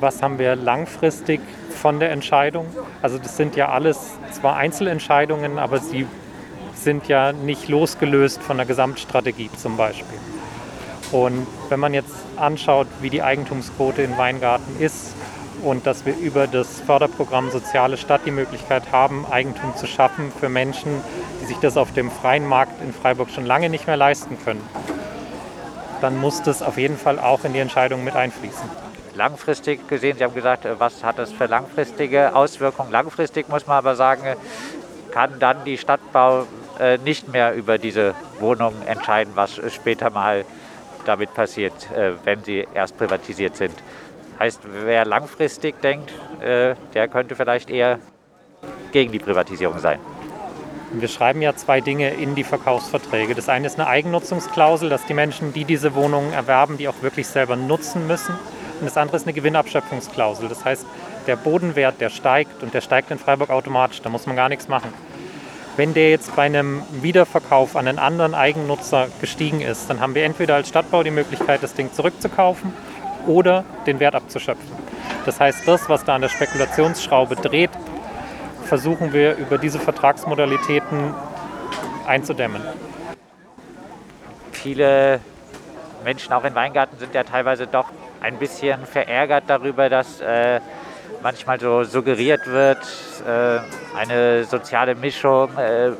was 0.00 0.22
haben 0.22 0.38
wir 0.38 0.56
langfristig 0.56 1.40
von 1.70 2.00
der 2.00 2.10
Entscheidung? 2.10 2.66
Also 3.02 3.18
das 3.18 3.36
sind 3.36 3.56
ja 3.56 3.68
alles 3.68 4.18
zwar 4.32 4.56
Einzelentscheidungen, 4.56 5.58
aber 5.58 5.78
sie 5.78 6.06
sind 6.82 7.08
ja 7.08 7.32
nicht 7.32 7.68
losgelöst 7.68 8.42
von 8.42 8.56
der 8.56 8.66
Gesamtstrategie 8.66 9.50
zum 9.56 9.76
Beispiel. 9.76 10.18
Und 11.12 11.46
wenn 11.68 11.80
man 11.80 11.94
jetzt 11.94 12.14
anschaut, 12.36 12.86
wie 13.00 13.10
die 13.10 13.22
Eigentumsquote 13.22 14.02
in 14.02 14.16
Weingarten 14.16 14.80
ist 14.80 15.14
und 15.62 15.86
dass 15.86 16.06
wir 16.06 16.16
über 16.16 16.46
das 16.46 16.80
Förderprogramm 16.80 17.50
Soziale 17.50 17.96
Stadt 17.96 18.22
die 18.24 18.30
Möglichkeit 18.30 18.92
haben, 18.92 19.26
Eigentum 19.30 19.76
zu 19.76 19.86
schaffen 19.86 20.32
für 20.38 20.48
Menschen, 20.48 20.92
die 21.42 21.46
sich 21.46 21.58
das 21.58 21.76
auf 21.76 21.92
dem 21.92 22.10
freien 22.10 22.46
Markt 22.46 22.80
in 22.82 22.92
Freiburg 22.92 23.30
schon 23.30 23.44
lange 23.44 23.68
nicht 23.68 23.86
mehr 23.86 23.96
leisten 23.96 24.38
können, 24.44 24.62
dann 26.00 26.18
muss 26.18 26.42
das 26.42 26.62
auf 26.62 26.78
jeden 26.78 26.96
Fall 26.96 27.18
auch 27.18 27.44
in 27.44 27.52
die 27.52 27.58
Entscheidung 27.58 28.04
mit 28.04 28.16
einfließen 28.16 28.90
langfristig 29.20 29.86
gesehen, 29.86 30.16
Sie 30.16 30.24
haben 30.24 30.34
gesagt, 30.34 30.66
was 30.78 31.04
hat 31.04 31.18
das 31.18 31.30
für 31.30 31.44
langfristige 31.44 32.34
Auswirkungen? 32.34 32.90
Langfristig 32.90 33.50
muss 33.50 33.66
man 33.66 33.76
aber 33.76 33.94
sagen, 33.94 34.36
kann 35.10 35.38
dann 35.38 35.62
die 35.64 35.76
Stadtbau 35.76 36.46
äh, 36.80 36.98
nicht 36.98 37.28
mehr 37.28 37.54
über 37.54 37.78
diese 37.78 38.14
Wohnungen 38.38 38.82
entscheiden, 38.86 39.32
was 39.36 39.60
später 39.72 40.10
mal 40.10 40.44
damit 41.04 41.34
passiert, 41.34 41.72
äh, 41.92 42.12
wenn 42.24 42.42
sie 42.42 42.66
erst 42.74 42.96
privatisiert 42.96 43.56
sind. 43.56 43.74
Heißt, 44.38 44.60
wer 44.84 45.04
langfristig 45.04 45.80
denkt, 45.82 46.12
äh, 46.40 46.74
der 46.94 47.08
könnte 47.08 47.36
vielleicht 47.36 47.70
eher 47.70 47.98
gegen 48.92 49.12
die 49.12 49.18
Privatisierung 49.18 49.78
sein. 49.78 50.00
Wir 50.92 51.08
schreiben 51.08 51.40
ja 51.40 51.54
zwei 51.54 51.80
Dinge 51.80 52.10
in 52.10 52.34
die 52.34 52.42
Verkaufsverträge. 52.42 53.34
Das 53.34 53.48
eine 53.48 53.66
ist 53.66 53.78
eine 53.78 53.86
Eigennutzungsklausel, 53.86 54.88
dass 54.88 55.06
die 55.06 55.14
Menschen, 55.14 55.52
die 55.52 55.64
diese 55.64 55.94
Wohnungen 55.94 56.32
erwerben, 56.32 56.78
die 56.78 56.88
auch 56.88 57.02
wirklich 57.02 57.28
selber 57.28 57.54
nutzen 57.54 58.08
müssen. 58.08 58.34
Und 58.80 58.86
das 58.86 58.96
andere 58.96 59.18
ist 59.18 59.24
eine 59.24 59.34
Gewinnabschöpfungsklausel. 59.34 60.48
Das 60.48 60.64
heißt, 60.64 60.86
der 61.26 61.36
Bodenwert, 61.36 62.00
der 62.00 62.08
steigt 62.08 62.62
und 62.62 62.74
der 62.74 62.80
steigt 62.80 63.10
in 63.10 63.18
Freiburg 63.18 63.50
automatisch. 63.50 64.00
Da 64.02 64.08
muss 64.08 64.26
man 64.26 64.34
gar 64.34 64.48
nichts 64.48 64.66
machen. 64.66 64.92
Wenn 65.76 65.94
der 65.94 66.10
jetzt 66.10 66.34
bei 66.36 66.42
einem 66.42 66.82
Wiederverkauf 66.90 67.76
an 67.76 67.86
einen 67.86 67.98
anderen 67.98 68.34
Eigennutzer 68.34 69.08
gestiegen 69.20 69.60
ist, 69.60 69.88
dann 69.88 70.00
haben 70.00 70.14
wir 70.14 70.24
entweder 70.24 70.56
als 70.56 70.68
Stadtbau 70.68 71.02
die 71.02 71.10
Möglichkeit, 71.10 71.62
das 71.62 71.74
Ding 71.74 71.92
zurückzukaufen 71.92 72.72
oder 73.26 73.64
den 73.86 74.00
Wert 74.00 74.14
abzuschöpfen. 74.14 74.68
Das 75.26 75.38
heißt, 75.38 75.66
das, 75.66 75.88
was 75.88 76.04
da 76.04 76.16
an 76.16 76.22
der 76.22 76.28
Spekulationsschraube 76.28 77.36
dreht, 77.36 77.70
versuchen 78.64 79.12
wir 79.12 79.36
über 79.36 79.58
diese 79.58 79.78
Vertragsmodalitäten 79.78 81.14
einzudämmen. 82.06 82.62
Viele 84.52 85.20
Menschen 86.04 86.32
auch 86.32 86.44
in 86.44 86.54
Weingarten 86.54 86.98
sind 86.98 87.14
ja 87.14 87.24
teilweise 87.24 87.66
doch 87.66 87.86
ein 88.20 88.36
bisschen 88.38 88.86
verärgert 88.86 89.44
darüber, 89.46 89.88
dass 89.88 90.20
äh, 90.20 90.60
manchmal 91.22 91.60
so 91.60 91.84
suggeriert 91.84 92.46
wird, 92.46 92.78
äh, 93.26 93.60
eine 93.96 94.44
soziale 94.44 94.94
Mischung. 94.94 95.56
Äh, 95.56 95.92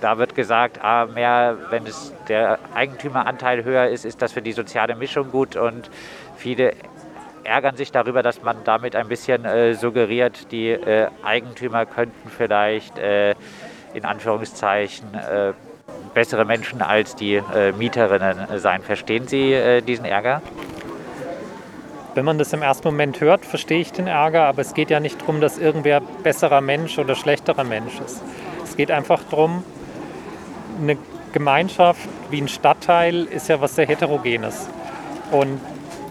da 0.00 0.18
wird 0.18 0.34
gesagt, 0.34 0.80
ah, 0.82 1.06
mehr, 1.06 1.56
wenn 1.70 1.86
es 1.86 2.12
der 2.28 2.58
Eigentümeranteil 2.74 3.62
höher 3.64 3.86
ist, 3.88 4.04
ist 4.04 4.20
das 4.20 4.32
für 4.32 4.42
die 4.42 4.52
soziale 4.52 4.96
Mischung 4.96 5.30
gut. 5.30 5.54
Und 5.54 5.90
viele 6.36 6.72
ärgern 7.44 7.76
sich 7.76 7.92
darüber, 7.92 8.22
dass 8.22 8.42
man 8.42 8.56
damit 8.64 8.96
ein 8.96 9.08
bisschen 9.08 9.44
äh, 9.44 9.74
suggeriert, 9.74 10.50
die 10.50 10.70
äh, 10.70 11.08
Eigentümer 11.22 11.86
könnten 11.86 12.30
vielleicht 12.30 12.98
äh, 12.98 13.34
in 13.94 14.04
Anführungszeichen 14.04 15.14
äh, 15.14 15.52
bessere 16.14 16.44
Menschen 16.44 16.82
als 16.82 17.14
die 17.16 17.40
Mieterinnen 17.78 18.58
sein. 18.58 18.82
Verstehen 18.82 19.28
Sie 19.28 19.80
diesen 19.86 20.04
Ärger? 20.04 20.42
Wenn 22.14 22.26
man 22.26 22.36
das 22.36 22.52
im 22.52 22.60
ersten 22.60 22.88
Moment 22.88 23.20
hört, 23.22 23.46
verstehe 23.46 23.80
ich 23.80 23.92
den 23.92 24.06
Ärger, 24.06 24.44
aber 24.44 24.60
es 24.60 24.74
geht 24.74 24.90
ja 24.90 25.00
nicht 25.00 25.20
darum, 25.22 25.40
dass 25.40 25.56
irgendwer 25.56 26.00
besserer 26.00 26.60
Mensch 26.60 26.98
oder 26.98 27.14
schlechterer 27.14 27.64
Mensch 27.64 28.00
ist. 28.04 28.22
Es 28.64 28.76
geht 28.76 28.90
einfach 28.90 29.22
darum, 29.30 29.64
eine 30.80 30.98
Gemeinschaft 31.32 32.06
wie 32.30 32.42
ein 32.42 32.48
Stadtteil 32.48 33.24
ist 33.24 33.48
ja 33.48 33.62
was 33.62 33.76
sehr 33.76 33.86
Heterogenes. 33.86 34.68
Und 35.30 35.58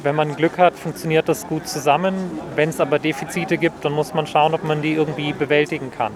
wenn 0.01 0.15
man 0.15 0.35
Glück 0.35 0.57
hat, 0.57 0.73
funktioniert 0.73 1.29
das 1.29 1.47
gut 1.47 1.67
zusammen. 1.67 2.15
Wenn 2.55 2.69
es 2.69 2.79
aber 2.79 2.97
Defizite 2.97 3.59
gibt, 3.59 3.85
dann 3.85 3.93
muss 3.93 4.15
man 4.15 4.25
schauen, 4.25 4.55
ob 4.55 4.63
man 4.63 4.81
die 4.81 4.93
irgendwie 4.93 5.33
bewältigen 5.33 5.91
kann. 5.91 6.13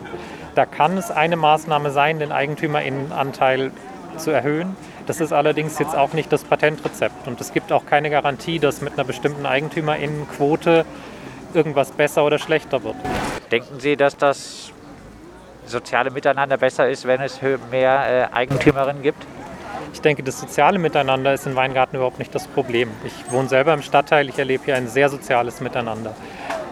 Da 0.55 0.65
kann 0.65 0.97
es 0.97 1.11
eine 1.11 1.35
Maßnahme 1.35 1.91
sein, 1.91 2.17
den 2.17 2.31
Eigentümerinnenanteil 2.31 3.71
zu 4.17 4.31
erhöhen. 4.31 4.75
Das 5.05 5.21
ist 5.21 5.31
allerdings 5.31 5.77
jetzt 5.79 5.95
auch 5.95 6.13
nicht 6.13 6.31
das 6.31 6.43
Patentrezept. 6.43 7.27
Und 7.27 7.39
es 7.39 7.53
gibt 7.53 7.71
auch 7.71 7.85
keine 7.85 8.09
Garantie, 8.09 8.59
dass 8.59 8.81
mit 8.81 8.93
einer 8.93 9.03
bestimmten 9.03 9.45
Eigentümerinnenquote 9.45 10.85
irgendwas 11.53 11.91
besser 11.91 12.25
oder 12.25 12.39
schlechter 12.39 12.83
wird. 12.83 12.95
Denken 13.51 13.79
Sie, 13.79 13.95
dass 13.95 14.17
das 14.17 14.71
soziale 15.65 16.11
Miteinander 16.11 16.57
besser 16.57 16.89
ist, 16.89 17.05
wenn 17.05 17.21
es 17.21 17.39
mehr 17.71 18.29
äh, 18.31 18.35
Eigentümerinnen 18.35 19.01
gibt? 19.01 19.25
Ich 19.93 20.01
denke, 20.01 20.23
das 20.23 20.39
soziale 20.39 20.77
Miteinander 20.77 21.33
ist 21.33 21.45
in 21.45 21.55
Weingarten 21.55 21.95
überhaupt 21.95 22.19
nicht 22.19 22.35
das 22.35 22.47
Problem. 22.47 22.89
Ich 23.05 23.31
wohne 23.31 23.47
selber 23.47 23.73
im 23.73 23.81
Stadtteil, 23.81 24.27
ich 24.27 24.37
erlebe 24.37 24.65
hier 24.65 24.75
ein 24.75 24.87
sehr 24.87 25.09
soziales 25.09 25.61
Miteinander. 25.61 26.13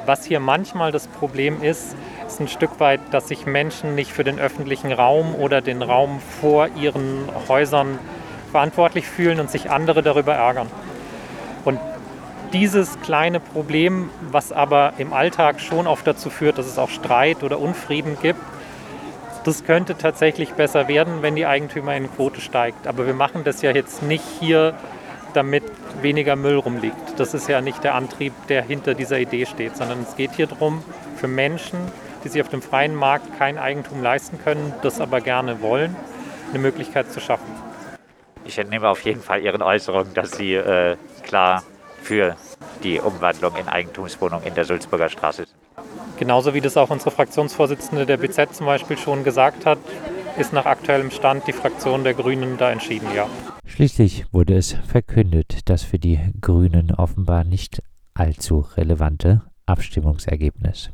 Was 0.05 0.25
hier 0.25 0.41
manchmal 0.41 0.91
das 0.91 1.07
Problem 1.07 1.63
ist, 1.63 1.95
ist 2.27 2.41
ein 2.41 2.49
Stück 2.49 2.79
weit, 2.79 2.99
dass 3.11 3.29
sich 3.29 3.45
Menschen 3.45 3.95
nicht 3.95 4.11
für 4.11 4.25
den 4.25 4.39
öffentlichen 4.39 4.91
Raum 4.91 5.35
oder 5.35 5.61
den 5.61 5.81
Raum 5.81 6.19
vor 6.41 6.67
ihren 6.75 7.29
Häusern 7.47 7.97
verantwortlich 8.53 9.07
fühlen 9.07 9.39
und 9.39 9.49
sich 9.49 9.71
andere 9.71 10.03
darüber 10.03 10.35
ärgern. 10.35 10.67
Und 11.65 11.79
dieses 12.53 13.01
kleine 13.01 13.39
Problem, 13.39 14.11
was 14.31 14.51
aber 14.51 14.93
im 14.99 15.11
Alltag 15.11 15.59
schon 15.59 15.87
oft 15.87 16.05
dazu 16.05 16.29
führt, 16.29 16.59
dass 16.59 16.67
es 16.67 16.77
auch 16.77 16.91
Streit 16.91 17.41
oder 17.41 17.59
Unfrieden 17.59 18.15
gibt, 18.21 18.39
das 19.43 19.63
könnte 19.63 19.97
tatsächlich 19.97 20.53
besser 20.53 20.87
werden, 20.87 21.23
wenn 21.23 21.35
die 21.35 21.47
Eigentümerinnenquote 21.47 22.41
steigt. 22.41 22.85
Aber 22.85 23.07
wir 23.07 23.15
machen 23.15 23.43
das 23.43 23.63
ja 23.63 23.71
jetzt 23.71 24.03
nicht 24.03 24.23
hier, 24.39 24.75
damit 25.33 25.63
weniger 26.03 26.35
Müll 26.35 26.57
rumliegt. 26.57 27.17
Das 27.19 27.33
ist 27.33 27.49
ja 27.49 27.59
nicht 27.59 27.83
der 27.83 27.95
Antrieb, 27.95 28.33
der 28.49 28.61
hinter 28.61 28.93
dieser 28.93 29.17
Idee 29.17 29.47
steht, 29.47 29.75
sondern 29.75 30.03
es 30.03 30.15
geht 30.15 30.33
hier 30.33 30.45
darum, 30.45 30.83
für 31.15 31.27
Menschen, 31.27 31.79
die 32.23 32.29
sich 32.29 32.39
auf 32.39 32.49
dem 32.49 32.61
freien 32.61 32.93
Markt 32.93 33.35
kein 33.39 33.57
Eigentum 33.57 34.03
leisten 34.03 34.37
können, 34.37 34.73
das 34.83 35.01
aber 35.01 35.21
gerne 35.21 35.59
wollen, 35.63 35.95
eine 36.51 36.59
Möglichkeit 36.59 37.11
zu 37.11 37.19
schaffen. 37.19 37.72
Ich 38.45 38.57
entnehme 38.57 38.89
auf 38.89 39.01
jeden 39.01 39.21
Fall 39.21 39.41
Ihren 39.41 39.61
Äußerungen, 39.61 40.13
dass 40.13 40.31
Sie 40.31 40.53
äh, 40.53 40.97
klar 41.23 41.63
für 42.01 42.35
die 42.83 42.99
Umwandlung 42.99 43.55
in 43.55 43.67
Eigentumswohnungen 43.67 44.45
in 44.45 44.55
der 44.55 44.65
Sulzburger 44.65 45.09
Straße 45.09 45.45
sind. 45.45 45.57
Genauso 46.19 46.53
wie 46.53 46.61
das 46.61 46.77
auch 46.77 46.89
unsere 46.89 47.11
Fraktionsvorsitzende 47.11 48.05
der 48.05 48.17
BZ 48.17 48.55
zum 48.55 48.65
Beispiel 48.65 48.97
schon 48.97 49.23
gesagt 49.23 49.65
hat, 49.65 49.79
ist 50.37 50.53
nach 50.53 50.65
aktuellem 50.65 51.11
Stand 51.11 51.47
die 51.47 51.53
Fraktion 51.53 52.03
der 52.03 52.13
Grünen 52.13 52.57
da 52.57 52.71
entschieden, 52.71 53.07
ja. 53.15 53.27
Schließlich 53.65 54.25
wurde 54.31 54.55
es 54.55 54.73
verkündet, 54.87 55.69
das 55.69 55.83
für 55.83 55.99
die 55.99 56.19
Grünen 56.41 56.93
offenbar 56.93 57.43
nicht 57.43 57.81
allzu 58.13 58.67
relevante 58.75 59.41
Abstimmungsergebnis. 59.65 60.91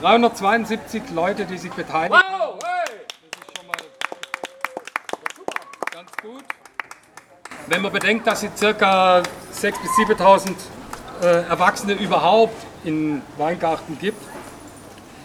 372 0.00 1.02
Leute, 1.14 1.46
die 1.46 1.58
sich 1.58 1.72
beteiligen. 1.72 2.16
Wow, 2.16 2.58
hey! 2.62 2.96
Das 3.08 3.40
ist 3.40 3.56
schon 3.56 3.66
mal 3.66 3.76
ganz 5.92 6.10
gut. 6.26 6.44
Wenn 7.68 7.82
man 7.82 7.92
bedenkt, 7.92 8.26
dass 8.26 8.42
es 8.42 8.50
ca. 8.60 9.18
6.000 9.18 9.22
bis 9.60 10.18
7.000 10.18 10.54
äh, 11.22 11.48
Erwachsene 11.48 11.94
überhaupt 11.94 12.54
in 12.84 13.22
Weingarten 13.36 13.98
gibt. 13.98 14.22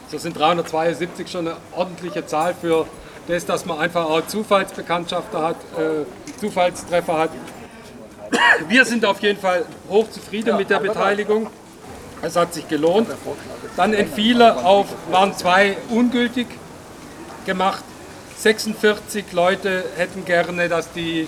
So 0.10 0.18
sind 0.18 0.38
372 0.38 1.30
schon 1.30 1.48
eine 1.48 1.58
ordentliche 1.76 2.26
Zahl 2.26 2.54
für 2.54 2.86
das, 3.28 3.46
dass 3.46 3.66
man 3.66 3.80
einfach 3.80 4.06
auch 4.06 4.26
Zufallsbekanntschaften 4.28 5.40
hat, 5.40 5.58
äh, 5.78 6.40
Zufallstreffer 6.40 7.18
hat. 7.18 7.30
Wir 8.68 8.86
sind 8.86 9.06
auf 9.06 9.20
jeden 9.22 9.40
Fall 9.40 9.66
hochzufrieden 9.90 10.58
mit 10.58 10.70
der 10.70 10.80
Beteiligung. 10.80 11.48
Es 12.22 12.36
hat 12.36 12.54
sich 12.54 12.68
gelohnt. 12.68 13.10
Dann 13.76 13.94
entfiele 13.94 14.58
auf, 14.64 14.88
waren 15.10 15.34
zwei 15.34 15.78
ungültig 15.90 16.48
gemacht. 17.46 17.84
46 18.42 19.34
Leute 19.34 19.84
hätten 19.98 20.26
gerne, 20.26 20.68
dass 20.68 20.92
die 20.94 21.28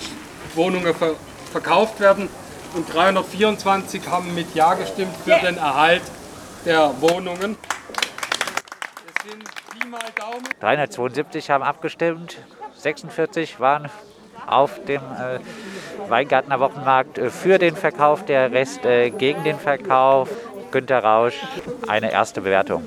Wohnungen 0.56 0.92
verkauft 1.52 2.00
werden. 2.00 2.28
Und 2.74 2.92
324 2.92 4.08
haben 4.08 4.34
mit 4.34 4.52
Ja 4.56 4.74
gestimmt 4.74 5.14
für 5.24 5.38
den 5.38 5.56
Erhalt 5.56 6.02
der 6.64 6.92
Wohnungen. 7.00 7.56
372 10.58 11.50
haben 11.50 11.62
abgestimmt, 11.62 12.36
46 12.78 13.60
waren 13.60 13.88
auf 14.48 14.84
dem 14.84 15.00
äh, 15.00 15.38
Weingartner 16.10 16.58
Wochenmarkt 16.58 17.18
äh, 17.18 17.30
für 17.30 17.60
den 17.60 17.76
Verkauf, 17.76 18.24
der 18.24 18.50
Rest 18.50 18.84
äh, 18.84 19.10
gegen 19.10 19.44
den 19.44 19.60
Verkauf. 19.60 20.28
Günter 20.74 21.04
Rausch, 21.04 21.34
eine 21.86 22.10
erste 22.10 22.40
Bewertung. 22.40 22.82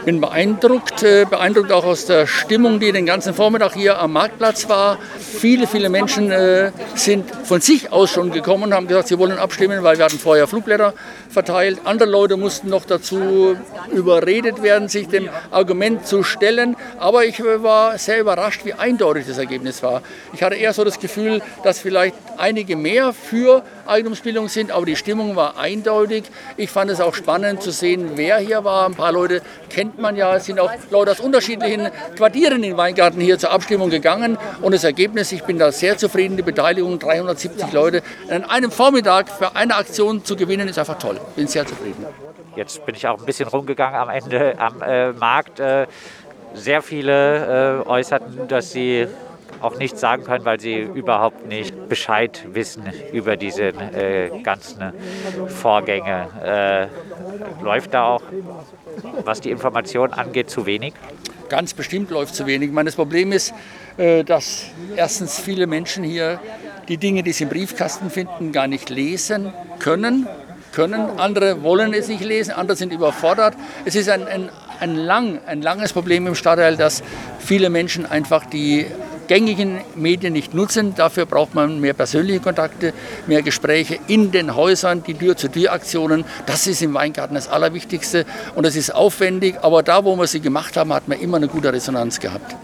Ich 0.00 0.04
bin 0.04 0.20
beeindruckt, 0.20 1.04
äh, 1.04 1.26
beeindruckt 1.30 1.70
auch 1.70 1.84
aus 1.84 2.06
der 2.06 2.26
Stimmung, 2.26 2.80
die 2.80 2.90
den 2.90 3.06
ganzen 3.06 3.34
Vormittag 3.34 3.74
hier 3.74 4.00
am 4.00 4.14
Marktplatz 4.14 4.68
war. 4.68 4.98
Viele, 5.16 5.68
viele 5.68 5.90
Menschen 5.90 6.32
äh, 6.32 6.72
sind 6.96 7.30
von 7.44 7.60
sich 7.60 7.92
aus 7.92 8.10
schon 8.10 8.32
gekommen 8.32 8.64
und 8.64 8.74
haben 8.74 8.88
gesagt, 8.88 9.06
sie 9.06 9.16
wollen 9.16 9.38
abstimmen, 9.38 9.84
weil 9.84 9.96
wir 9.96 10.06
hatten 10.06 10.18
vorher 10.18 10.48
Flugblätter 10.48 10.92
verteilt. 11.28 11.82
Andere 11.84 12.08
Leute 12.08 12.36
mussten 12.36 12.68
noch 12.68 12.84
dazu 12.84 13.56
überredet 13.92 14.64
werden, 14.64 14.88
sich 14.88 15.06
dem 15.06 15.28
Argument 15.52 16.04
zu 16.08 16.24
stellen. 16.24 16.74
Aber 16.98 17.26
ich 17.26 17.40
war 17.40 17.96
sehr 17.96 18.18
überrascht, 18.18 18.64
wie 18.64 18.72
eindeutig 18.72 19.28
das 19.28 19.38
Ergebnis 19.38 19.84
war. 19.84 20.02
Ich 20.32 20.42
hatte 20.42 20.56
eher 20.56 20.72
so 20.72 20.82
das 20.82 20.98
Gefühl, 20.98 21.42
dass 21.62 21.78
vielleicht 21.78 22.16
einige 22.38 22.74
mehr 22.74 23.12
für 23.12 23.62
Eigentumsbildung 23.90 24.48
sind, 24.48 24.70
aber 24.70 24.86
die 24.86 24.96
Stimmung 24.96 25.36
war 25.36 25.58
eindeutig. 25.58 26.24
Ich 26.56 26.70
fand 26.70 26.90
es 26.90 27.00
auch 27.00 27.14
spannend 27.14 27.62
zu 27.62 27.70
sehen, 27.70 28.12
wer 28.14 28.38
hier 28.38 28.64
war. 28.64 28.86
Ein 28.86 28.94
paar 28.94 29.12
Leute 29.12 29.42
kennt 29.68 29.98
man 29.98 30.16
ja, 30.16 30.36
es 30.36 30.46
sind 30.46 30.60
auch 30.60 30.70
Leute 30.90 31.10
aus 31.12 31.20
unterschiedlichen 31.20 31.90
Quartieren 32.16 32.62
in 32.62 32.76
Weingarten 32.76 33.20
hier 33.20 33.38
zur 33.38 33.50
Abstimmung 33.50 33.90
gegangen. 33.90 34.38
Und 34.62 34.74
das 34.74 34.84
Ergebnis, 34.84 35.32
ich 35.32 35.42
bin 35.44 35.58
da 35.58 35.72
sehr 35.72 35.98
zufrieden, 35.98 36.36
die 36.36 36.42
Beteiligung, 36.42 36.98
370 36.98 37.72
Leute 37.72 38.02
an 38.28 38.44
einem 38.44 38.70
Vormittag 38.70 39.28
für 39.28 39.56
eine 39.56 39.76
Aktion 39.76 40.24
zu 40.24 40.36
gewinnen, 40.36 40.68
ist 40.68 40.78
einfach 40.78 40.98
toll. 40.98 41.20
Bin 41.36 41.46
sehr 41.46 41.66
zufrieden. 41.66 42.06
Jetzt 42.56 42.84
bin 42.84 42.94
ich 42.94 43.06
auch 43.06 43.18
ein 43.18 43.24
bisschen 43.24 43.48
rumgegangen 43.48 43.98
am 43.98 44.08
Ende 44.08 44.58
am 44.58 44.82
äh, 44.82 45.12
Markt. 45.12 45.60
Äh, 45.60 45.86
sehr 46.54 46.82
viele 46.82 47.82
äh, 47.84 47.88
äußerten, 47.88 48.48
dass 48.48 48.72
sie 48.72 49.06
auch 49.60 49.78
nichts 49.78 50.00
sagen 50.00 50.24
können, 50.24 50.44
weil 50.44 50.60
sie 50.60 50.76
überhaupt 50.76 51.46
nicht 51.46 51.88
Bescheid 51.88 52.46
wissen 52.52 52.84
über 53.12 53.36
diese 53.36 53.68
äh, 53.68 54.40
ganzen 54.42 54.92
Vorgänge. 55.48 56.28
Äh, 56.42 57.62
läuft 57.62 57.94
da 57.94 58.04
auch, 58.04 58.22
was 59.24 59.40
die 59.40 59.50
Information 59.50 60.12
angeht, 60.12 60.50
zu 60.50 60.66
wenig? 60.66 60.94
Ganz 61.48 61.74
bestimmt 61.74 62.10
läuft 62.10 62.34
zu 62.34 62.46
wenig. 62.46 62.70
Meine, 62.70 62.88
das 62.88 62.96
Problem 62.96 63.32
ist, 63.32 63.52
äh, 63.96 64.24
dass 64.24 64.66
erstens 64.96 65.38
viele 65.38 65.66
Menschen 65.66 66.04
hier 66.04 66.40
die 66.88 66.96
Dinge, 66.96 67.22
die 67.22 67.32
sie 67.32 67.44
im 67.44 67.50
Briefkasten 67.50 68.10
finden, 68.10 68.52
gar 68.52 68.66
nicht 68.66 68.90
lesen 68.90 69.52
können. 69.78 70.26
können, 70.72 71.18
andere 71.18 71.62
wollen 71.62 71.92
es 71.94 72.08
nicht 72.08 72.22
lesen, 72.22 72.52
andere 72.52 72.76
sind 72.76 72.92
überfordert. 72.92 73.54
Es 73.84 73.96
ist 73.96 74.08
ein, 74.08 74.26
ein, 74.26 74.50
ein, 74.78 74.94
lang, 74.94 75.40
ein 75.46 75.62
langes 75.62 75.92
Problem 75.92 76.26
im 76.26 76.34
Stadtteil, 76.34 76.76
dass 76.76 77.02
viele 77.38 77.70
Menschen 77.70 78.06
einfach 78.06 78.46
die 78.46 78.86
gängigen 79.30 79.80
Medien 79.94 80.32
nicht 80.32 80.54
nutzen. 80.54 80.96
Dafür 80.96 81.24
braucht 81.24 81.54
man 81.54 81.78
mehr 81.78 81.94
persönliche 81.94 82.40
Kontakte, 82.40 82.92
mehr 83.28 83.42
Gespräche 83.42 83.96
in 84.08 84.32
den 84.32 84.56
Häusern, 84.56 85.04
die 85.04 85.14
Tür-zu-Tür-Aktionen. 85.14 86.24
Das 86.46 86.66
ist 86.66 86.82
im 86.82 86.94
Weingarten 86.94 87.36
das 87.36 87.46
Allerwichtigste 87.46 88.26
und 88.56 88.66
das 88.66 88.74
ist 88.74 88.92
aufwendig, 88.92 89.54
aber 89.62 89.84
da, 89.84 90.04
wo 90.04 90.16
wir 90.16 90.26
sie 90.26 90.40
gemacht 90.40 90.76
haben, 90.76 90.92
hat 90.92 91.06
man 91.06 91.20
immer 91.20 91.36
eine 91.36 91.46
gute 91.46 91.72
Resonanz 91.72 92.18
gehabt. 92.18 92.56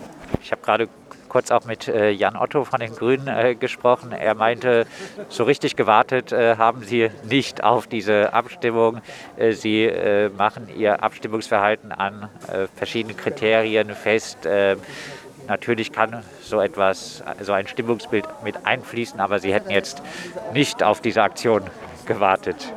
Ich 0.42 0.50
habe 0.50 0.60
gerade 0.62 0.88
kurz 1.28 1.52
auch 1.52 1.66
mit 1.66 1.86
äh, 1.86 2.10
Jan 2.10 2.34
Otto 2.34 2.64
von 2.64 2.80
den 2.80 2.96
Grünen 2.96 3.28
äh, 3.28 3.54
gesprochen. 3.54 4.10
Er 4.10 4.34
meinte, 4.34 4.86
so 5.28 5.44
richtig 5.44 5.76
gewartet 5.76 6.32
äh, 6.32 6.56
haben 6.56 6.82
sie 6.82 7.10
nicht 7.28 7.62
auf 7.62 7.86
diese 7.86 8.32
Abstimmung. 8.32 9.02
Sie 9.50 9.90
machen 10.36 10.68
ihr 10.76 11.02
Abstimmungsverhalten 11.02 11.92
an 11.92 12.28
verschiedenen 12.74 13.16
Kriterien 13.16 13.94
fest. 13.94 14.48
Natürlich 15.48 15.92
kann 15.92 16.22
so 16.42 16.60
etwas, 16.60 17.22
so 17.40 17.52
ein 17.52 17.66
Stimmungsbild 17.66 18.26
mit 18.42 18.66
einfließen, 18.66 19.20
aber 19.20 19.38
sie 19.38 19.52
hätten 19.52 19.70
jetzt 19.70 20.02
nicht 20.52 20.82
auf 20.82 21.00
diese 21.00 21.22
Aktion 21.22 21.62
gewartet. 22.06 22.72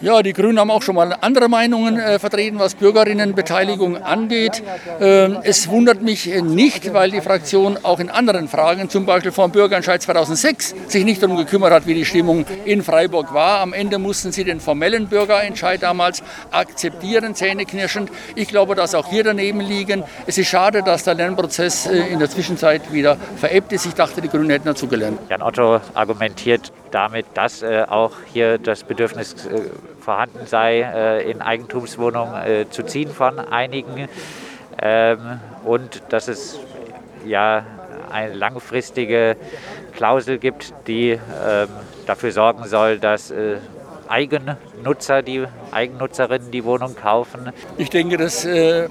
Ja, 0.00 0.22
die 0.22 0.32
Grünen 0.32 0.60
haben 0.60 0.70
auch 0.70 0.82
schon 0.82 0.94
mal 0.94 1.16
andere 1.20 1.48
Meinungen 1.48 1.98
äh, 1.98 2.20
vertreten, 2.20 2.60
was 2.60 2.76
Bürgerinnenbeteiligung 2.76 3.96
angeht. 4.00 4.62
Ähm, 5.00 5.38
es 5.42 5.68
wundert 5.68 6.02
mich 6.02 6.26
nicht, 6.26 6.94
weil 6.94 7.10
die 7.10 7.20
Fraktion 7.20 7.76
auch 7.82 7.98
in 7.98 8.08
anderen 8.08 8.46
Fragen, 8.46 8.88
zum 8.90 9.06
Beispiel 9.06 9.32
vom 9.32 9.50
Bürgerentscheid 9.50 10.00
2006, 10.00 10.76
sich 10.86 11.04
nicht 11.04 11.20
darum 11.20 11.36
gekümmert 11.36 11.72
hat, 11.72 11.86
wie 11.86 11.94
die 11.94 12.04
Stimmung 12.04 12.46
in 12.64 12.84
Freiburg 12.84 13.34
war. 13.34 13.58
Am 13.58 13.72
Ende 13.72 13.98
mussten 13.98 14.30
sie 14.30 14.44
den 14.44 14.60
formellen 14.60 15.08
Bürgerentscheid 15.08 15.82
damals 15.82 16.22
akzeptieren, 16.52 17.34
zähneknirschend. 17.34 18.10
Ich 18.36 18.46
glaube, 18.46 18.76
dass 18.76 18.94
auch 18.94 19.08
hier 19.08 19.24
daneben 19.24 19.60
liegen. 19.60 20.04
Es 20.28 20.38
ist 20.38 20.46
schade, 20.46 20.84
dass 20.84 21.02
der 21.02 21.14
Lernprozess 21.14 21.86
äh, 21.86 22.06
in 22.06 22.20
der 22.20 22.30
Zwischenzeit 22.30 22.92
wieder 22.92 23.16
verebbt 23.36 23.72
ist. 23.72 23.84
Ich 23.84 23.94
dachte, 23.94 24.20
die 24.20 24.28
Grünen 24.28 24.50
hätten 24.50 24.66
dazugelernt. 24.66 25.18
Jan 25.28 25.42
Otto 25.42 25.80
argumentiert 25.94 26.70
damit, 26.90 27.26
dass 27.34 27.62
äh, 27.62 27.84
auch 27.88 28.12
hier 28.32 28.58
das 28.58 28.84
Bedürfnis 28.84 29.46
äh, 29.46 29.62
vorhanden 30.00 30.46
sei, 30.46 30.80
äh, 30.80 31.30
in 31.30 31.42
Eigentumswohnungen 31.42 32.34
äh, 32.44 32.70
zu 32.70 32.82
ziehen 32.84 33.10
von 33.10 33.38
einigen 33.38 34.08
ähm, 34.80 35.40
und 35.64 36.02
dass 36.10 36.28
es 36.28 36.58
ja 37.26 37.64
eine 38.10 38.34
langfristige 38.34 39.36
Klausel 39.94 40.38
gibt, 40.38 40.72
die 40.86 41.10
ähm, 41.10 41.68
dafür 42.06 42.32
sorgen 42.32 42.64
soll, 42.64 42.98
dass 42.98 43.30
äh, 43.30 43.56
Eigennutzer, 44.08 45.22
die 45.22 45.44
Eigennutzerinnen 45.70 46.50
die 46.50 46.64
Wohnung 46.64 46.96
kaufen. 46.96 47.52
Ich 47.76 47.90
denke, 47.90 48.16
das 48.16 48.44
äh, 48.44 48.88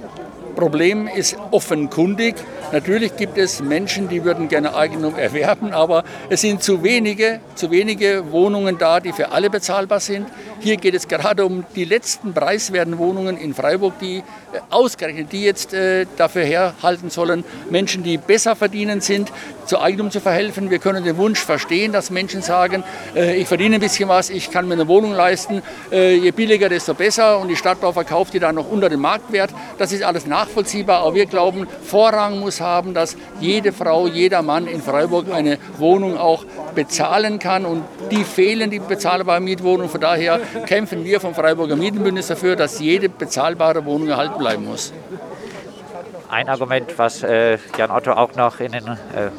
Problem 0.58 1.08
ist 1.08 1.38
offenkundig. 1.52 2.36
Natürlich 2.72 3.16
gibt 3.16 3.38
es 3.38 3.62
Menschen, 3.62 4.10
die 4.10 4.24
würden 4.24 4.48
gerne 4.48 4.76
Eigentum 4.76 5.16
erwerben, 5.16 5.72
aber 5.72 6.04
es 6.30 6.42
sind 6.42 6.64
zu 6.64 6.84
wenige, 6.84 7.40
zu 7.54 7.70
wenige 7.70 8.32
Wohnungen 8.32 8.80
da, 8.80 9.00
die 9.00 9.14
für 9.14 9.32
alle 9.32 9.52
bezahlbar 9.52 10.00
sind. 10.00 10.28
Hier 10.60 10.78
geht 10.78 10.96
es 10.96 11.08
gerade 11.08 11.46
um 11.46 11.66
die 11.76 11.86
letzten 11.86 12.34
preiswerten 12.34 12.98
Wohnungen 12.98 13.38
in 13.38 13.54
Freiburg, 13.54 14.00
die 14.00 14.18
äh, 14.18 14.24
ausgerechnet, 14.72 15.32
die 15.32 15.44
jetzt 15.44 15.72
äh, 15.74 16.08
dafür 16.18 16.44
herhalten 16.44 17.12
sollen, 17.12 17.44
Menschen, 17.70 18.02
die 18.02 18.18
besser 18.18 18.56
verdienen 18.56 19.00
sind, 19.00 19.32
zu 19.68 19.80
Eigentum 19.80 20.10
zu 20.10 20.20
verhelfen. 20.20 20.72
Wir 20.72 20.80
können 20.80 21.04
den 21.04 21.18
Wunsch 21.18 21.40
verstehen, 21.40 21.92
dass 21.92 22.10
Menschen 22.10 22.42
sagen, 22.42 22.84
äh, 23.16 23.36
ich 23.36 23.48
verdiene 23.48 23.76
ein 23.76 23.82
bisschen 23.82 24.10
was, 24.10 24.32
ich 24.32 24.50
kann 24.50 24.68
mir 24.68 24.74
eine 24.74 24.88
Wohnung 24.88 25.14
leisten, 25.14 25.62
je 25.92 26.32
billiger, 26.32 26.70
desto 26.70 26.94
besser 26.94 27.40
und 27.40 27.50
die 27.50 27.56
Stadtbau 27.56 27.92
verkauft 27.92 28.34
die 28.34 28.40
dann 28.40 28.56
noch 28.56 28.70
unter 28.70 28.90
dem 28.90 29.00
Marktwert. 29.00 29.52
Das 29.78 29.92
ist 29.92 30.04
alles 30.04 30.26
nachvollziehbar, 30.26 31.02
aber 31.02 31.16
wir 31.16 31.26
glauben, 31.26 31.68
Vorrang 31.84 32.40
muss 32.40 32.62
haben, 32.62 32.94
dass 32.94 33.16
jede 33.40 33.72
Frau, 33.72 34.08
jeder 34.08 34.42
Mann 34.42 34.68
in 34.68 34.82
Freiburg 34.82 35.32
eine 35.32 35.58
Wohnung 35.78 36.18
auch 36.18 36.46
bezahlen 36.76 37.39
kann 37.39 37.65
und 37.65 37.84
die 38.12 38.24
fehlen, 38.24 38.70
die 38.70 38.80
bezahlbaren 38.80 39.43
Mietwohnungen. 39.43 39.89
Von 39.89 40.02
daher 40.02 40.39
kämpfen 40.65 41.03
wir 41.03 41.19
vom 41.19 41.33
Freiburger 41.33 41.75
Mietenbündnis 41.75 42.27
dafür, 42.27 42.55
dass 42.55 42.79
jede 42.79 43.10
bezahlbare 43.10 43.86
Wohnung 43.86 44.10
erhalten 44.10 44.38
bleiben 44.38 44.65
muss. 44.65 44.93
Ein 46.29 46.49
Argument, 46.49 46.97
was 46.97 47.23
äh, 47.23 47.57
Jan 47.77 47.91
Otto 47.91 48.12
auch 48.12 48.36
noch 48.36 48.60
in 48.60 48.73
den 48.73 48.88
äh, 48.88 49.29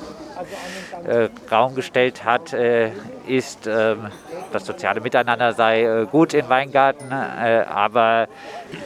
äh, 1.09 1.29
Raum 1.51 1.75
gestellt 1.75 2.25
hat, 2.25 2.53
äh, 2.53 2.91
ist, 3.27 3.67
ähm, 3.67 4.11
das 4.53 4.65
soziale 4.65 5.01
Miteinander 5.01 5.53
sei 5.53 5.83
äh, 5.83 6.07
gut 6.07 6.35
in 6.35 6.49
Weingarten, 6.49 7.11
äh, 7.11 7.65
aber 7.69 8.29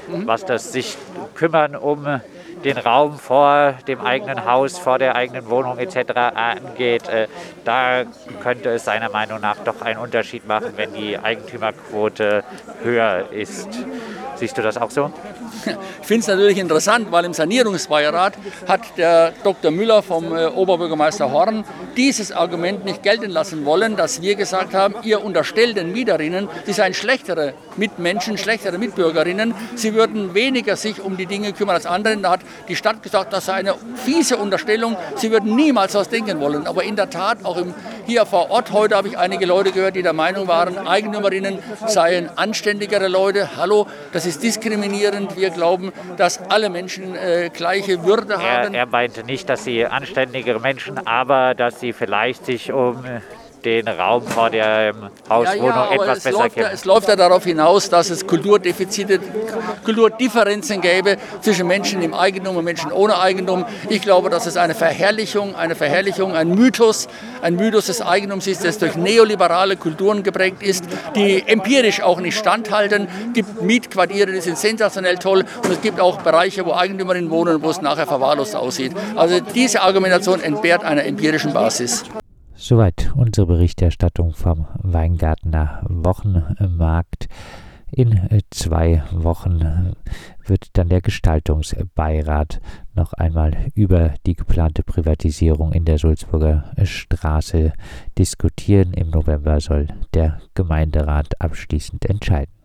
was 0.08 0.44
das 0.44 0.72
sich 0.72 0.96
kümmern 1.34 1.76
um 1.76 2.20
den 2.64 2.78
Raum 2.78 3.18
vor 3.18 3.74
dem 3.86 4.00
eigenen 4.00 4.44
Haus, 4.44 4.78
vor 4.78 4.98
der 4.98 5.16
eigenen 5.16 5.48
Wohnung 5.50 5.78
etc. 5.78 6.12
angeht, 6.34 7.08
äh, 7.08 7.28
da 7.64 8.04
könnte 8.40 8.70
es 8.70 8.84
seiner 8.84 9.10
Meinung 9.10 9.40
nach 9.40 9.58
doch 9.58 9.82
einen 9.82 9.98
Unterschied 9.98 10.46
machen, 10.46 10.72
wenn 10.76 10.94
die 10.94 11.18
Eigentümerquote 11.18 12.44
höher 12.82 13.30
ist. 13.30 13.68
Siehst 14.36 14.58
du 14.58 14.62
das 14.62 14.76
auch 14.76 14.90
so? 14.90 15.12
Ich 15.66 16.06
finde 16.06 16.20
es 16.20 16.26
natürlich 16.26 16.58
interessant, 16.58 17.12
weil 17.12 17.24
im 17.24 17.32
Sanierungsbeirat 17.32 18.34
hat 18.66 18.80
der 18.96 19.32
Dr. 19.44 19.70
Müller 19.70 20.02
vom 20.02 20.34
äh, 20.36 20.46
Oberbürgermeister 20.46 21.30
Horn 21.30 21.64
dieses 21.96 22.32
Argument 22.32 22.84
nicht 22.84 23.02
gelten 23.02 23.30
lassen 23.30 23.64
wollen, 23.64 23.96
dass 23.96 24.22
wir 24.22 24.34
gesagt 24.34 24.74
haben, 24.74 24.94
ihr 25.02 25.24
unterstellt 25.24 25.76
den 25.76 25.92
Mieterinnen, 25.92 26.48
sie 26.64 26.72
seien 26.72 26.94
schlechtere 26.94 27.54
Mitmenschen, 27.76 28.38
schlechtere 28.38 28.78
Mitbürgerinnen, 28.78 29.54
sie 29.74 29.94
würden 29.94 30.34
weniger 30.34 30.76
sich 30.76 31.00
um 31.00 31.16
die 31.16 31.26
Dinge 31.26 31.52
kümmern 31.52 31.76
als 31.76 31.86
andere. 31.86 32.16
Da 32.16 32.32
hat 32.32 32.40
die 32.68 32.76
Stadt 32.76 33.02
gesagt, 33.02 33.32
das 33.32 33.46
sei 33.46 33.54
eine 33.54 33.74
fiese 33.96 34.36
Unterstellung, 34.36 34.96
sie 35.16 35.30
würden 35.30 35.54
niemals 35.54 35.94
was 35.94 36.08
denken 36.08 36.40
wollen. 36.40 36.66
Aber 36.66 36.82
in 36.84 36.96
der 36.96 37.10
Tat, 37.10 37.44
auch 37.44 37.56
im, 37.56 37.74
hier 38.06 38.26
vor 38.26 38.50
Ort 38.50 38.72
heute 38.72 38.96
habe 38.96 39.08
ich 39.08 39.18
einige 39.18 39.46
Leute 39.46 39.72
gehört, 39.72 39.96
die 39.96 40.02
der 40.02 40.12
Meinung 40.12 40.48
waren, 40.48 40.78
Eigennehmerinnen 40.86 41.58
seien 41.86 42.28
anständigere 42.36 43.08
Leute. 43.08 43.56
Hallo, 43.56 43.86
das 44.12 44.26
ist 44.26 44.42
diskriminierend. 44.42 45.36
Wir 45.36 45.50
glauben, 45.50 45.92
dass 46.16 46.40
alle 46.50 46.70
Menschen 46.70 47.14
äh, 47.14 47.50
gleiche 47.52 48.04
Würde 48.04 48.34
haben. 48.34 48.74
Er, 48.74 48.80
er 48.80 48.86
meinte 48.86 49.24
nicht, 49.24 49.48
dass 49.48 49.64
sie 49.64 49.86
anständigere 49.86 50.60
Menschen, 50.60 50.98
aber 51.06 51.54
dass 51.54 51.80
sie 51.80 51.92
vielleicht 51.92 52.46
sich 52.46 52.72
um 52.72 53.04
den 53.64 53.88
Raum 53.88 54.22
vor 54.22 54.50
der 54.50 54.94
Hauswohnung 55.28 55.68
ja, 55.68 55.88
ja, 55.90 56.02
etwas 56.02 56.24
besser 56.24 56.48
kennen. 56.50 56.66
Ja, 56.66 56.72
es 56.72 56.84
läuft 56.84 57.08
ja 57.08 57.16
darauf 57.16 57.44
hinaus, 57.44 57.88
dass 57.88 58.10
es 58.10 58.26
Kulturdefizite, 58.26 59.20
Kulturdifferenzen 59.84 60.80
gäbe 60.80 61.16
zwischen 61.40 61.66
Menschen 61.66 62.02
im 62.02 62.14
Eigentum 62.14 62.56
und 62.56 62.64
Menschen 62.64 62.92
ohne 62.92 63.20
Eigentum. 63.20 63.64
Ich 63.88 64.02
glaube, 64.02 64.30
dass 64.30 64.46
es 64.46 64.56
eine 64.56 64.74
Verherrlichung, 64.74 65.54
eine 65.54 65.74
Verherrlichung, 65.74 66.34
ein 66.34 66.48
Mythos, 66.48 67.08
ein 67.40 67.56
Mythos 67.56 67.86
des 67.86 68.02
Eigentums 68.02 68.46
ist, 68.46 68.64
das 68.64 68.78
durch 68.78 68.96
neoliberale 68.96 69.76
Kulturen 69.76 70.22
geprägt 70.22 70.62
ist, 70.62 70.84
die 71.14 71.42
empirisch 71.46 72.02
auch 72.02 72.20
nicht 72.20 72.36
standhalten. 72.36 73.08
Es 73.28 73.34
gibt 73.34 73.62
Mietquartiere, 73.62 74.32
die 74.32 74.40
sind 74.40 74.58
sensationell 74.58 75.18
toll 75.18 75.44
und 75.62 75.72
es 75.72 75.80
gibt 75.80 76.00
auch 76.00 76.22
Bereiche, 76.22 76.64
wo 76.66 76.72
Eigentümerinnen 76.72 77.30
wohnen, 77.30 77.62
wo 77.62 77.70
es 77.70 77.80
nachher 77.80 78.06
verwahrlost 78.06 78.56
aussieht. 78.56 78.92
Also 79.16 79.40
diese 79.40 79.82
Argumentation 79.82 80.40
entbehrt 80.40 80.84
einer 80.84 81.04
empirischen 81.04 81.52
Basis. 81.52 82.04
Soweit 82.64 83.10
unsere 83.16 83.48
Berichterstattung 83.48 84.34
vom 84.34 84.66
Weingartner 84.74 85.84
Wochenmarkt. 85.88 87.26
In 87.90 88.28
zwei 88.50 89.02
Wochen 89.10 89.96
wird 90.46 90.68
dann 90.74 90.88
der 90.88 91.00
Gestaltungsbeirat 91.00 92.60
noch 92.94 93.14
einmal 93.14 93.66
über 93.74 94.14
die 94.26 94.34
geplante 94.34 94.84
Privatisierung 94.84 95.72
in 95.72 95.84
der 95.84 95.98
Sulzburger 95.98 96.70
Straße 96.84 97.72
diskutieren. 98.16 98.94
Im 98.94 99.10
November 99.10 99.60
soll 99.60 99.88
der 100.14 100.40
Gemeinderat 100.54 101.40
abschließend 101.40 102.08
entscheiden. 102.08 102.61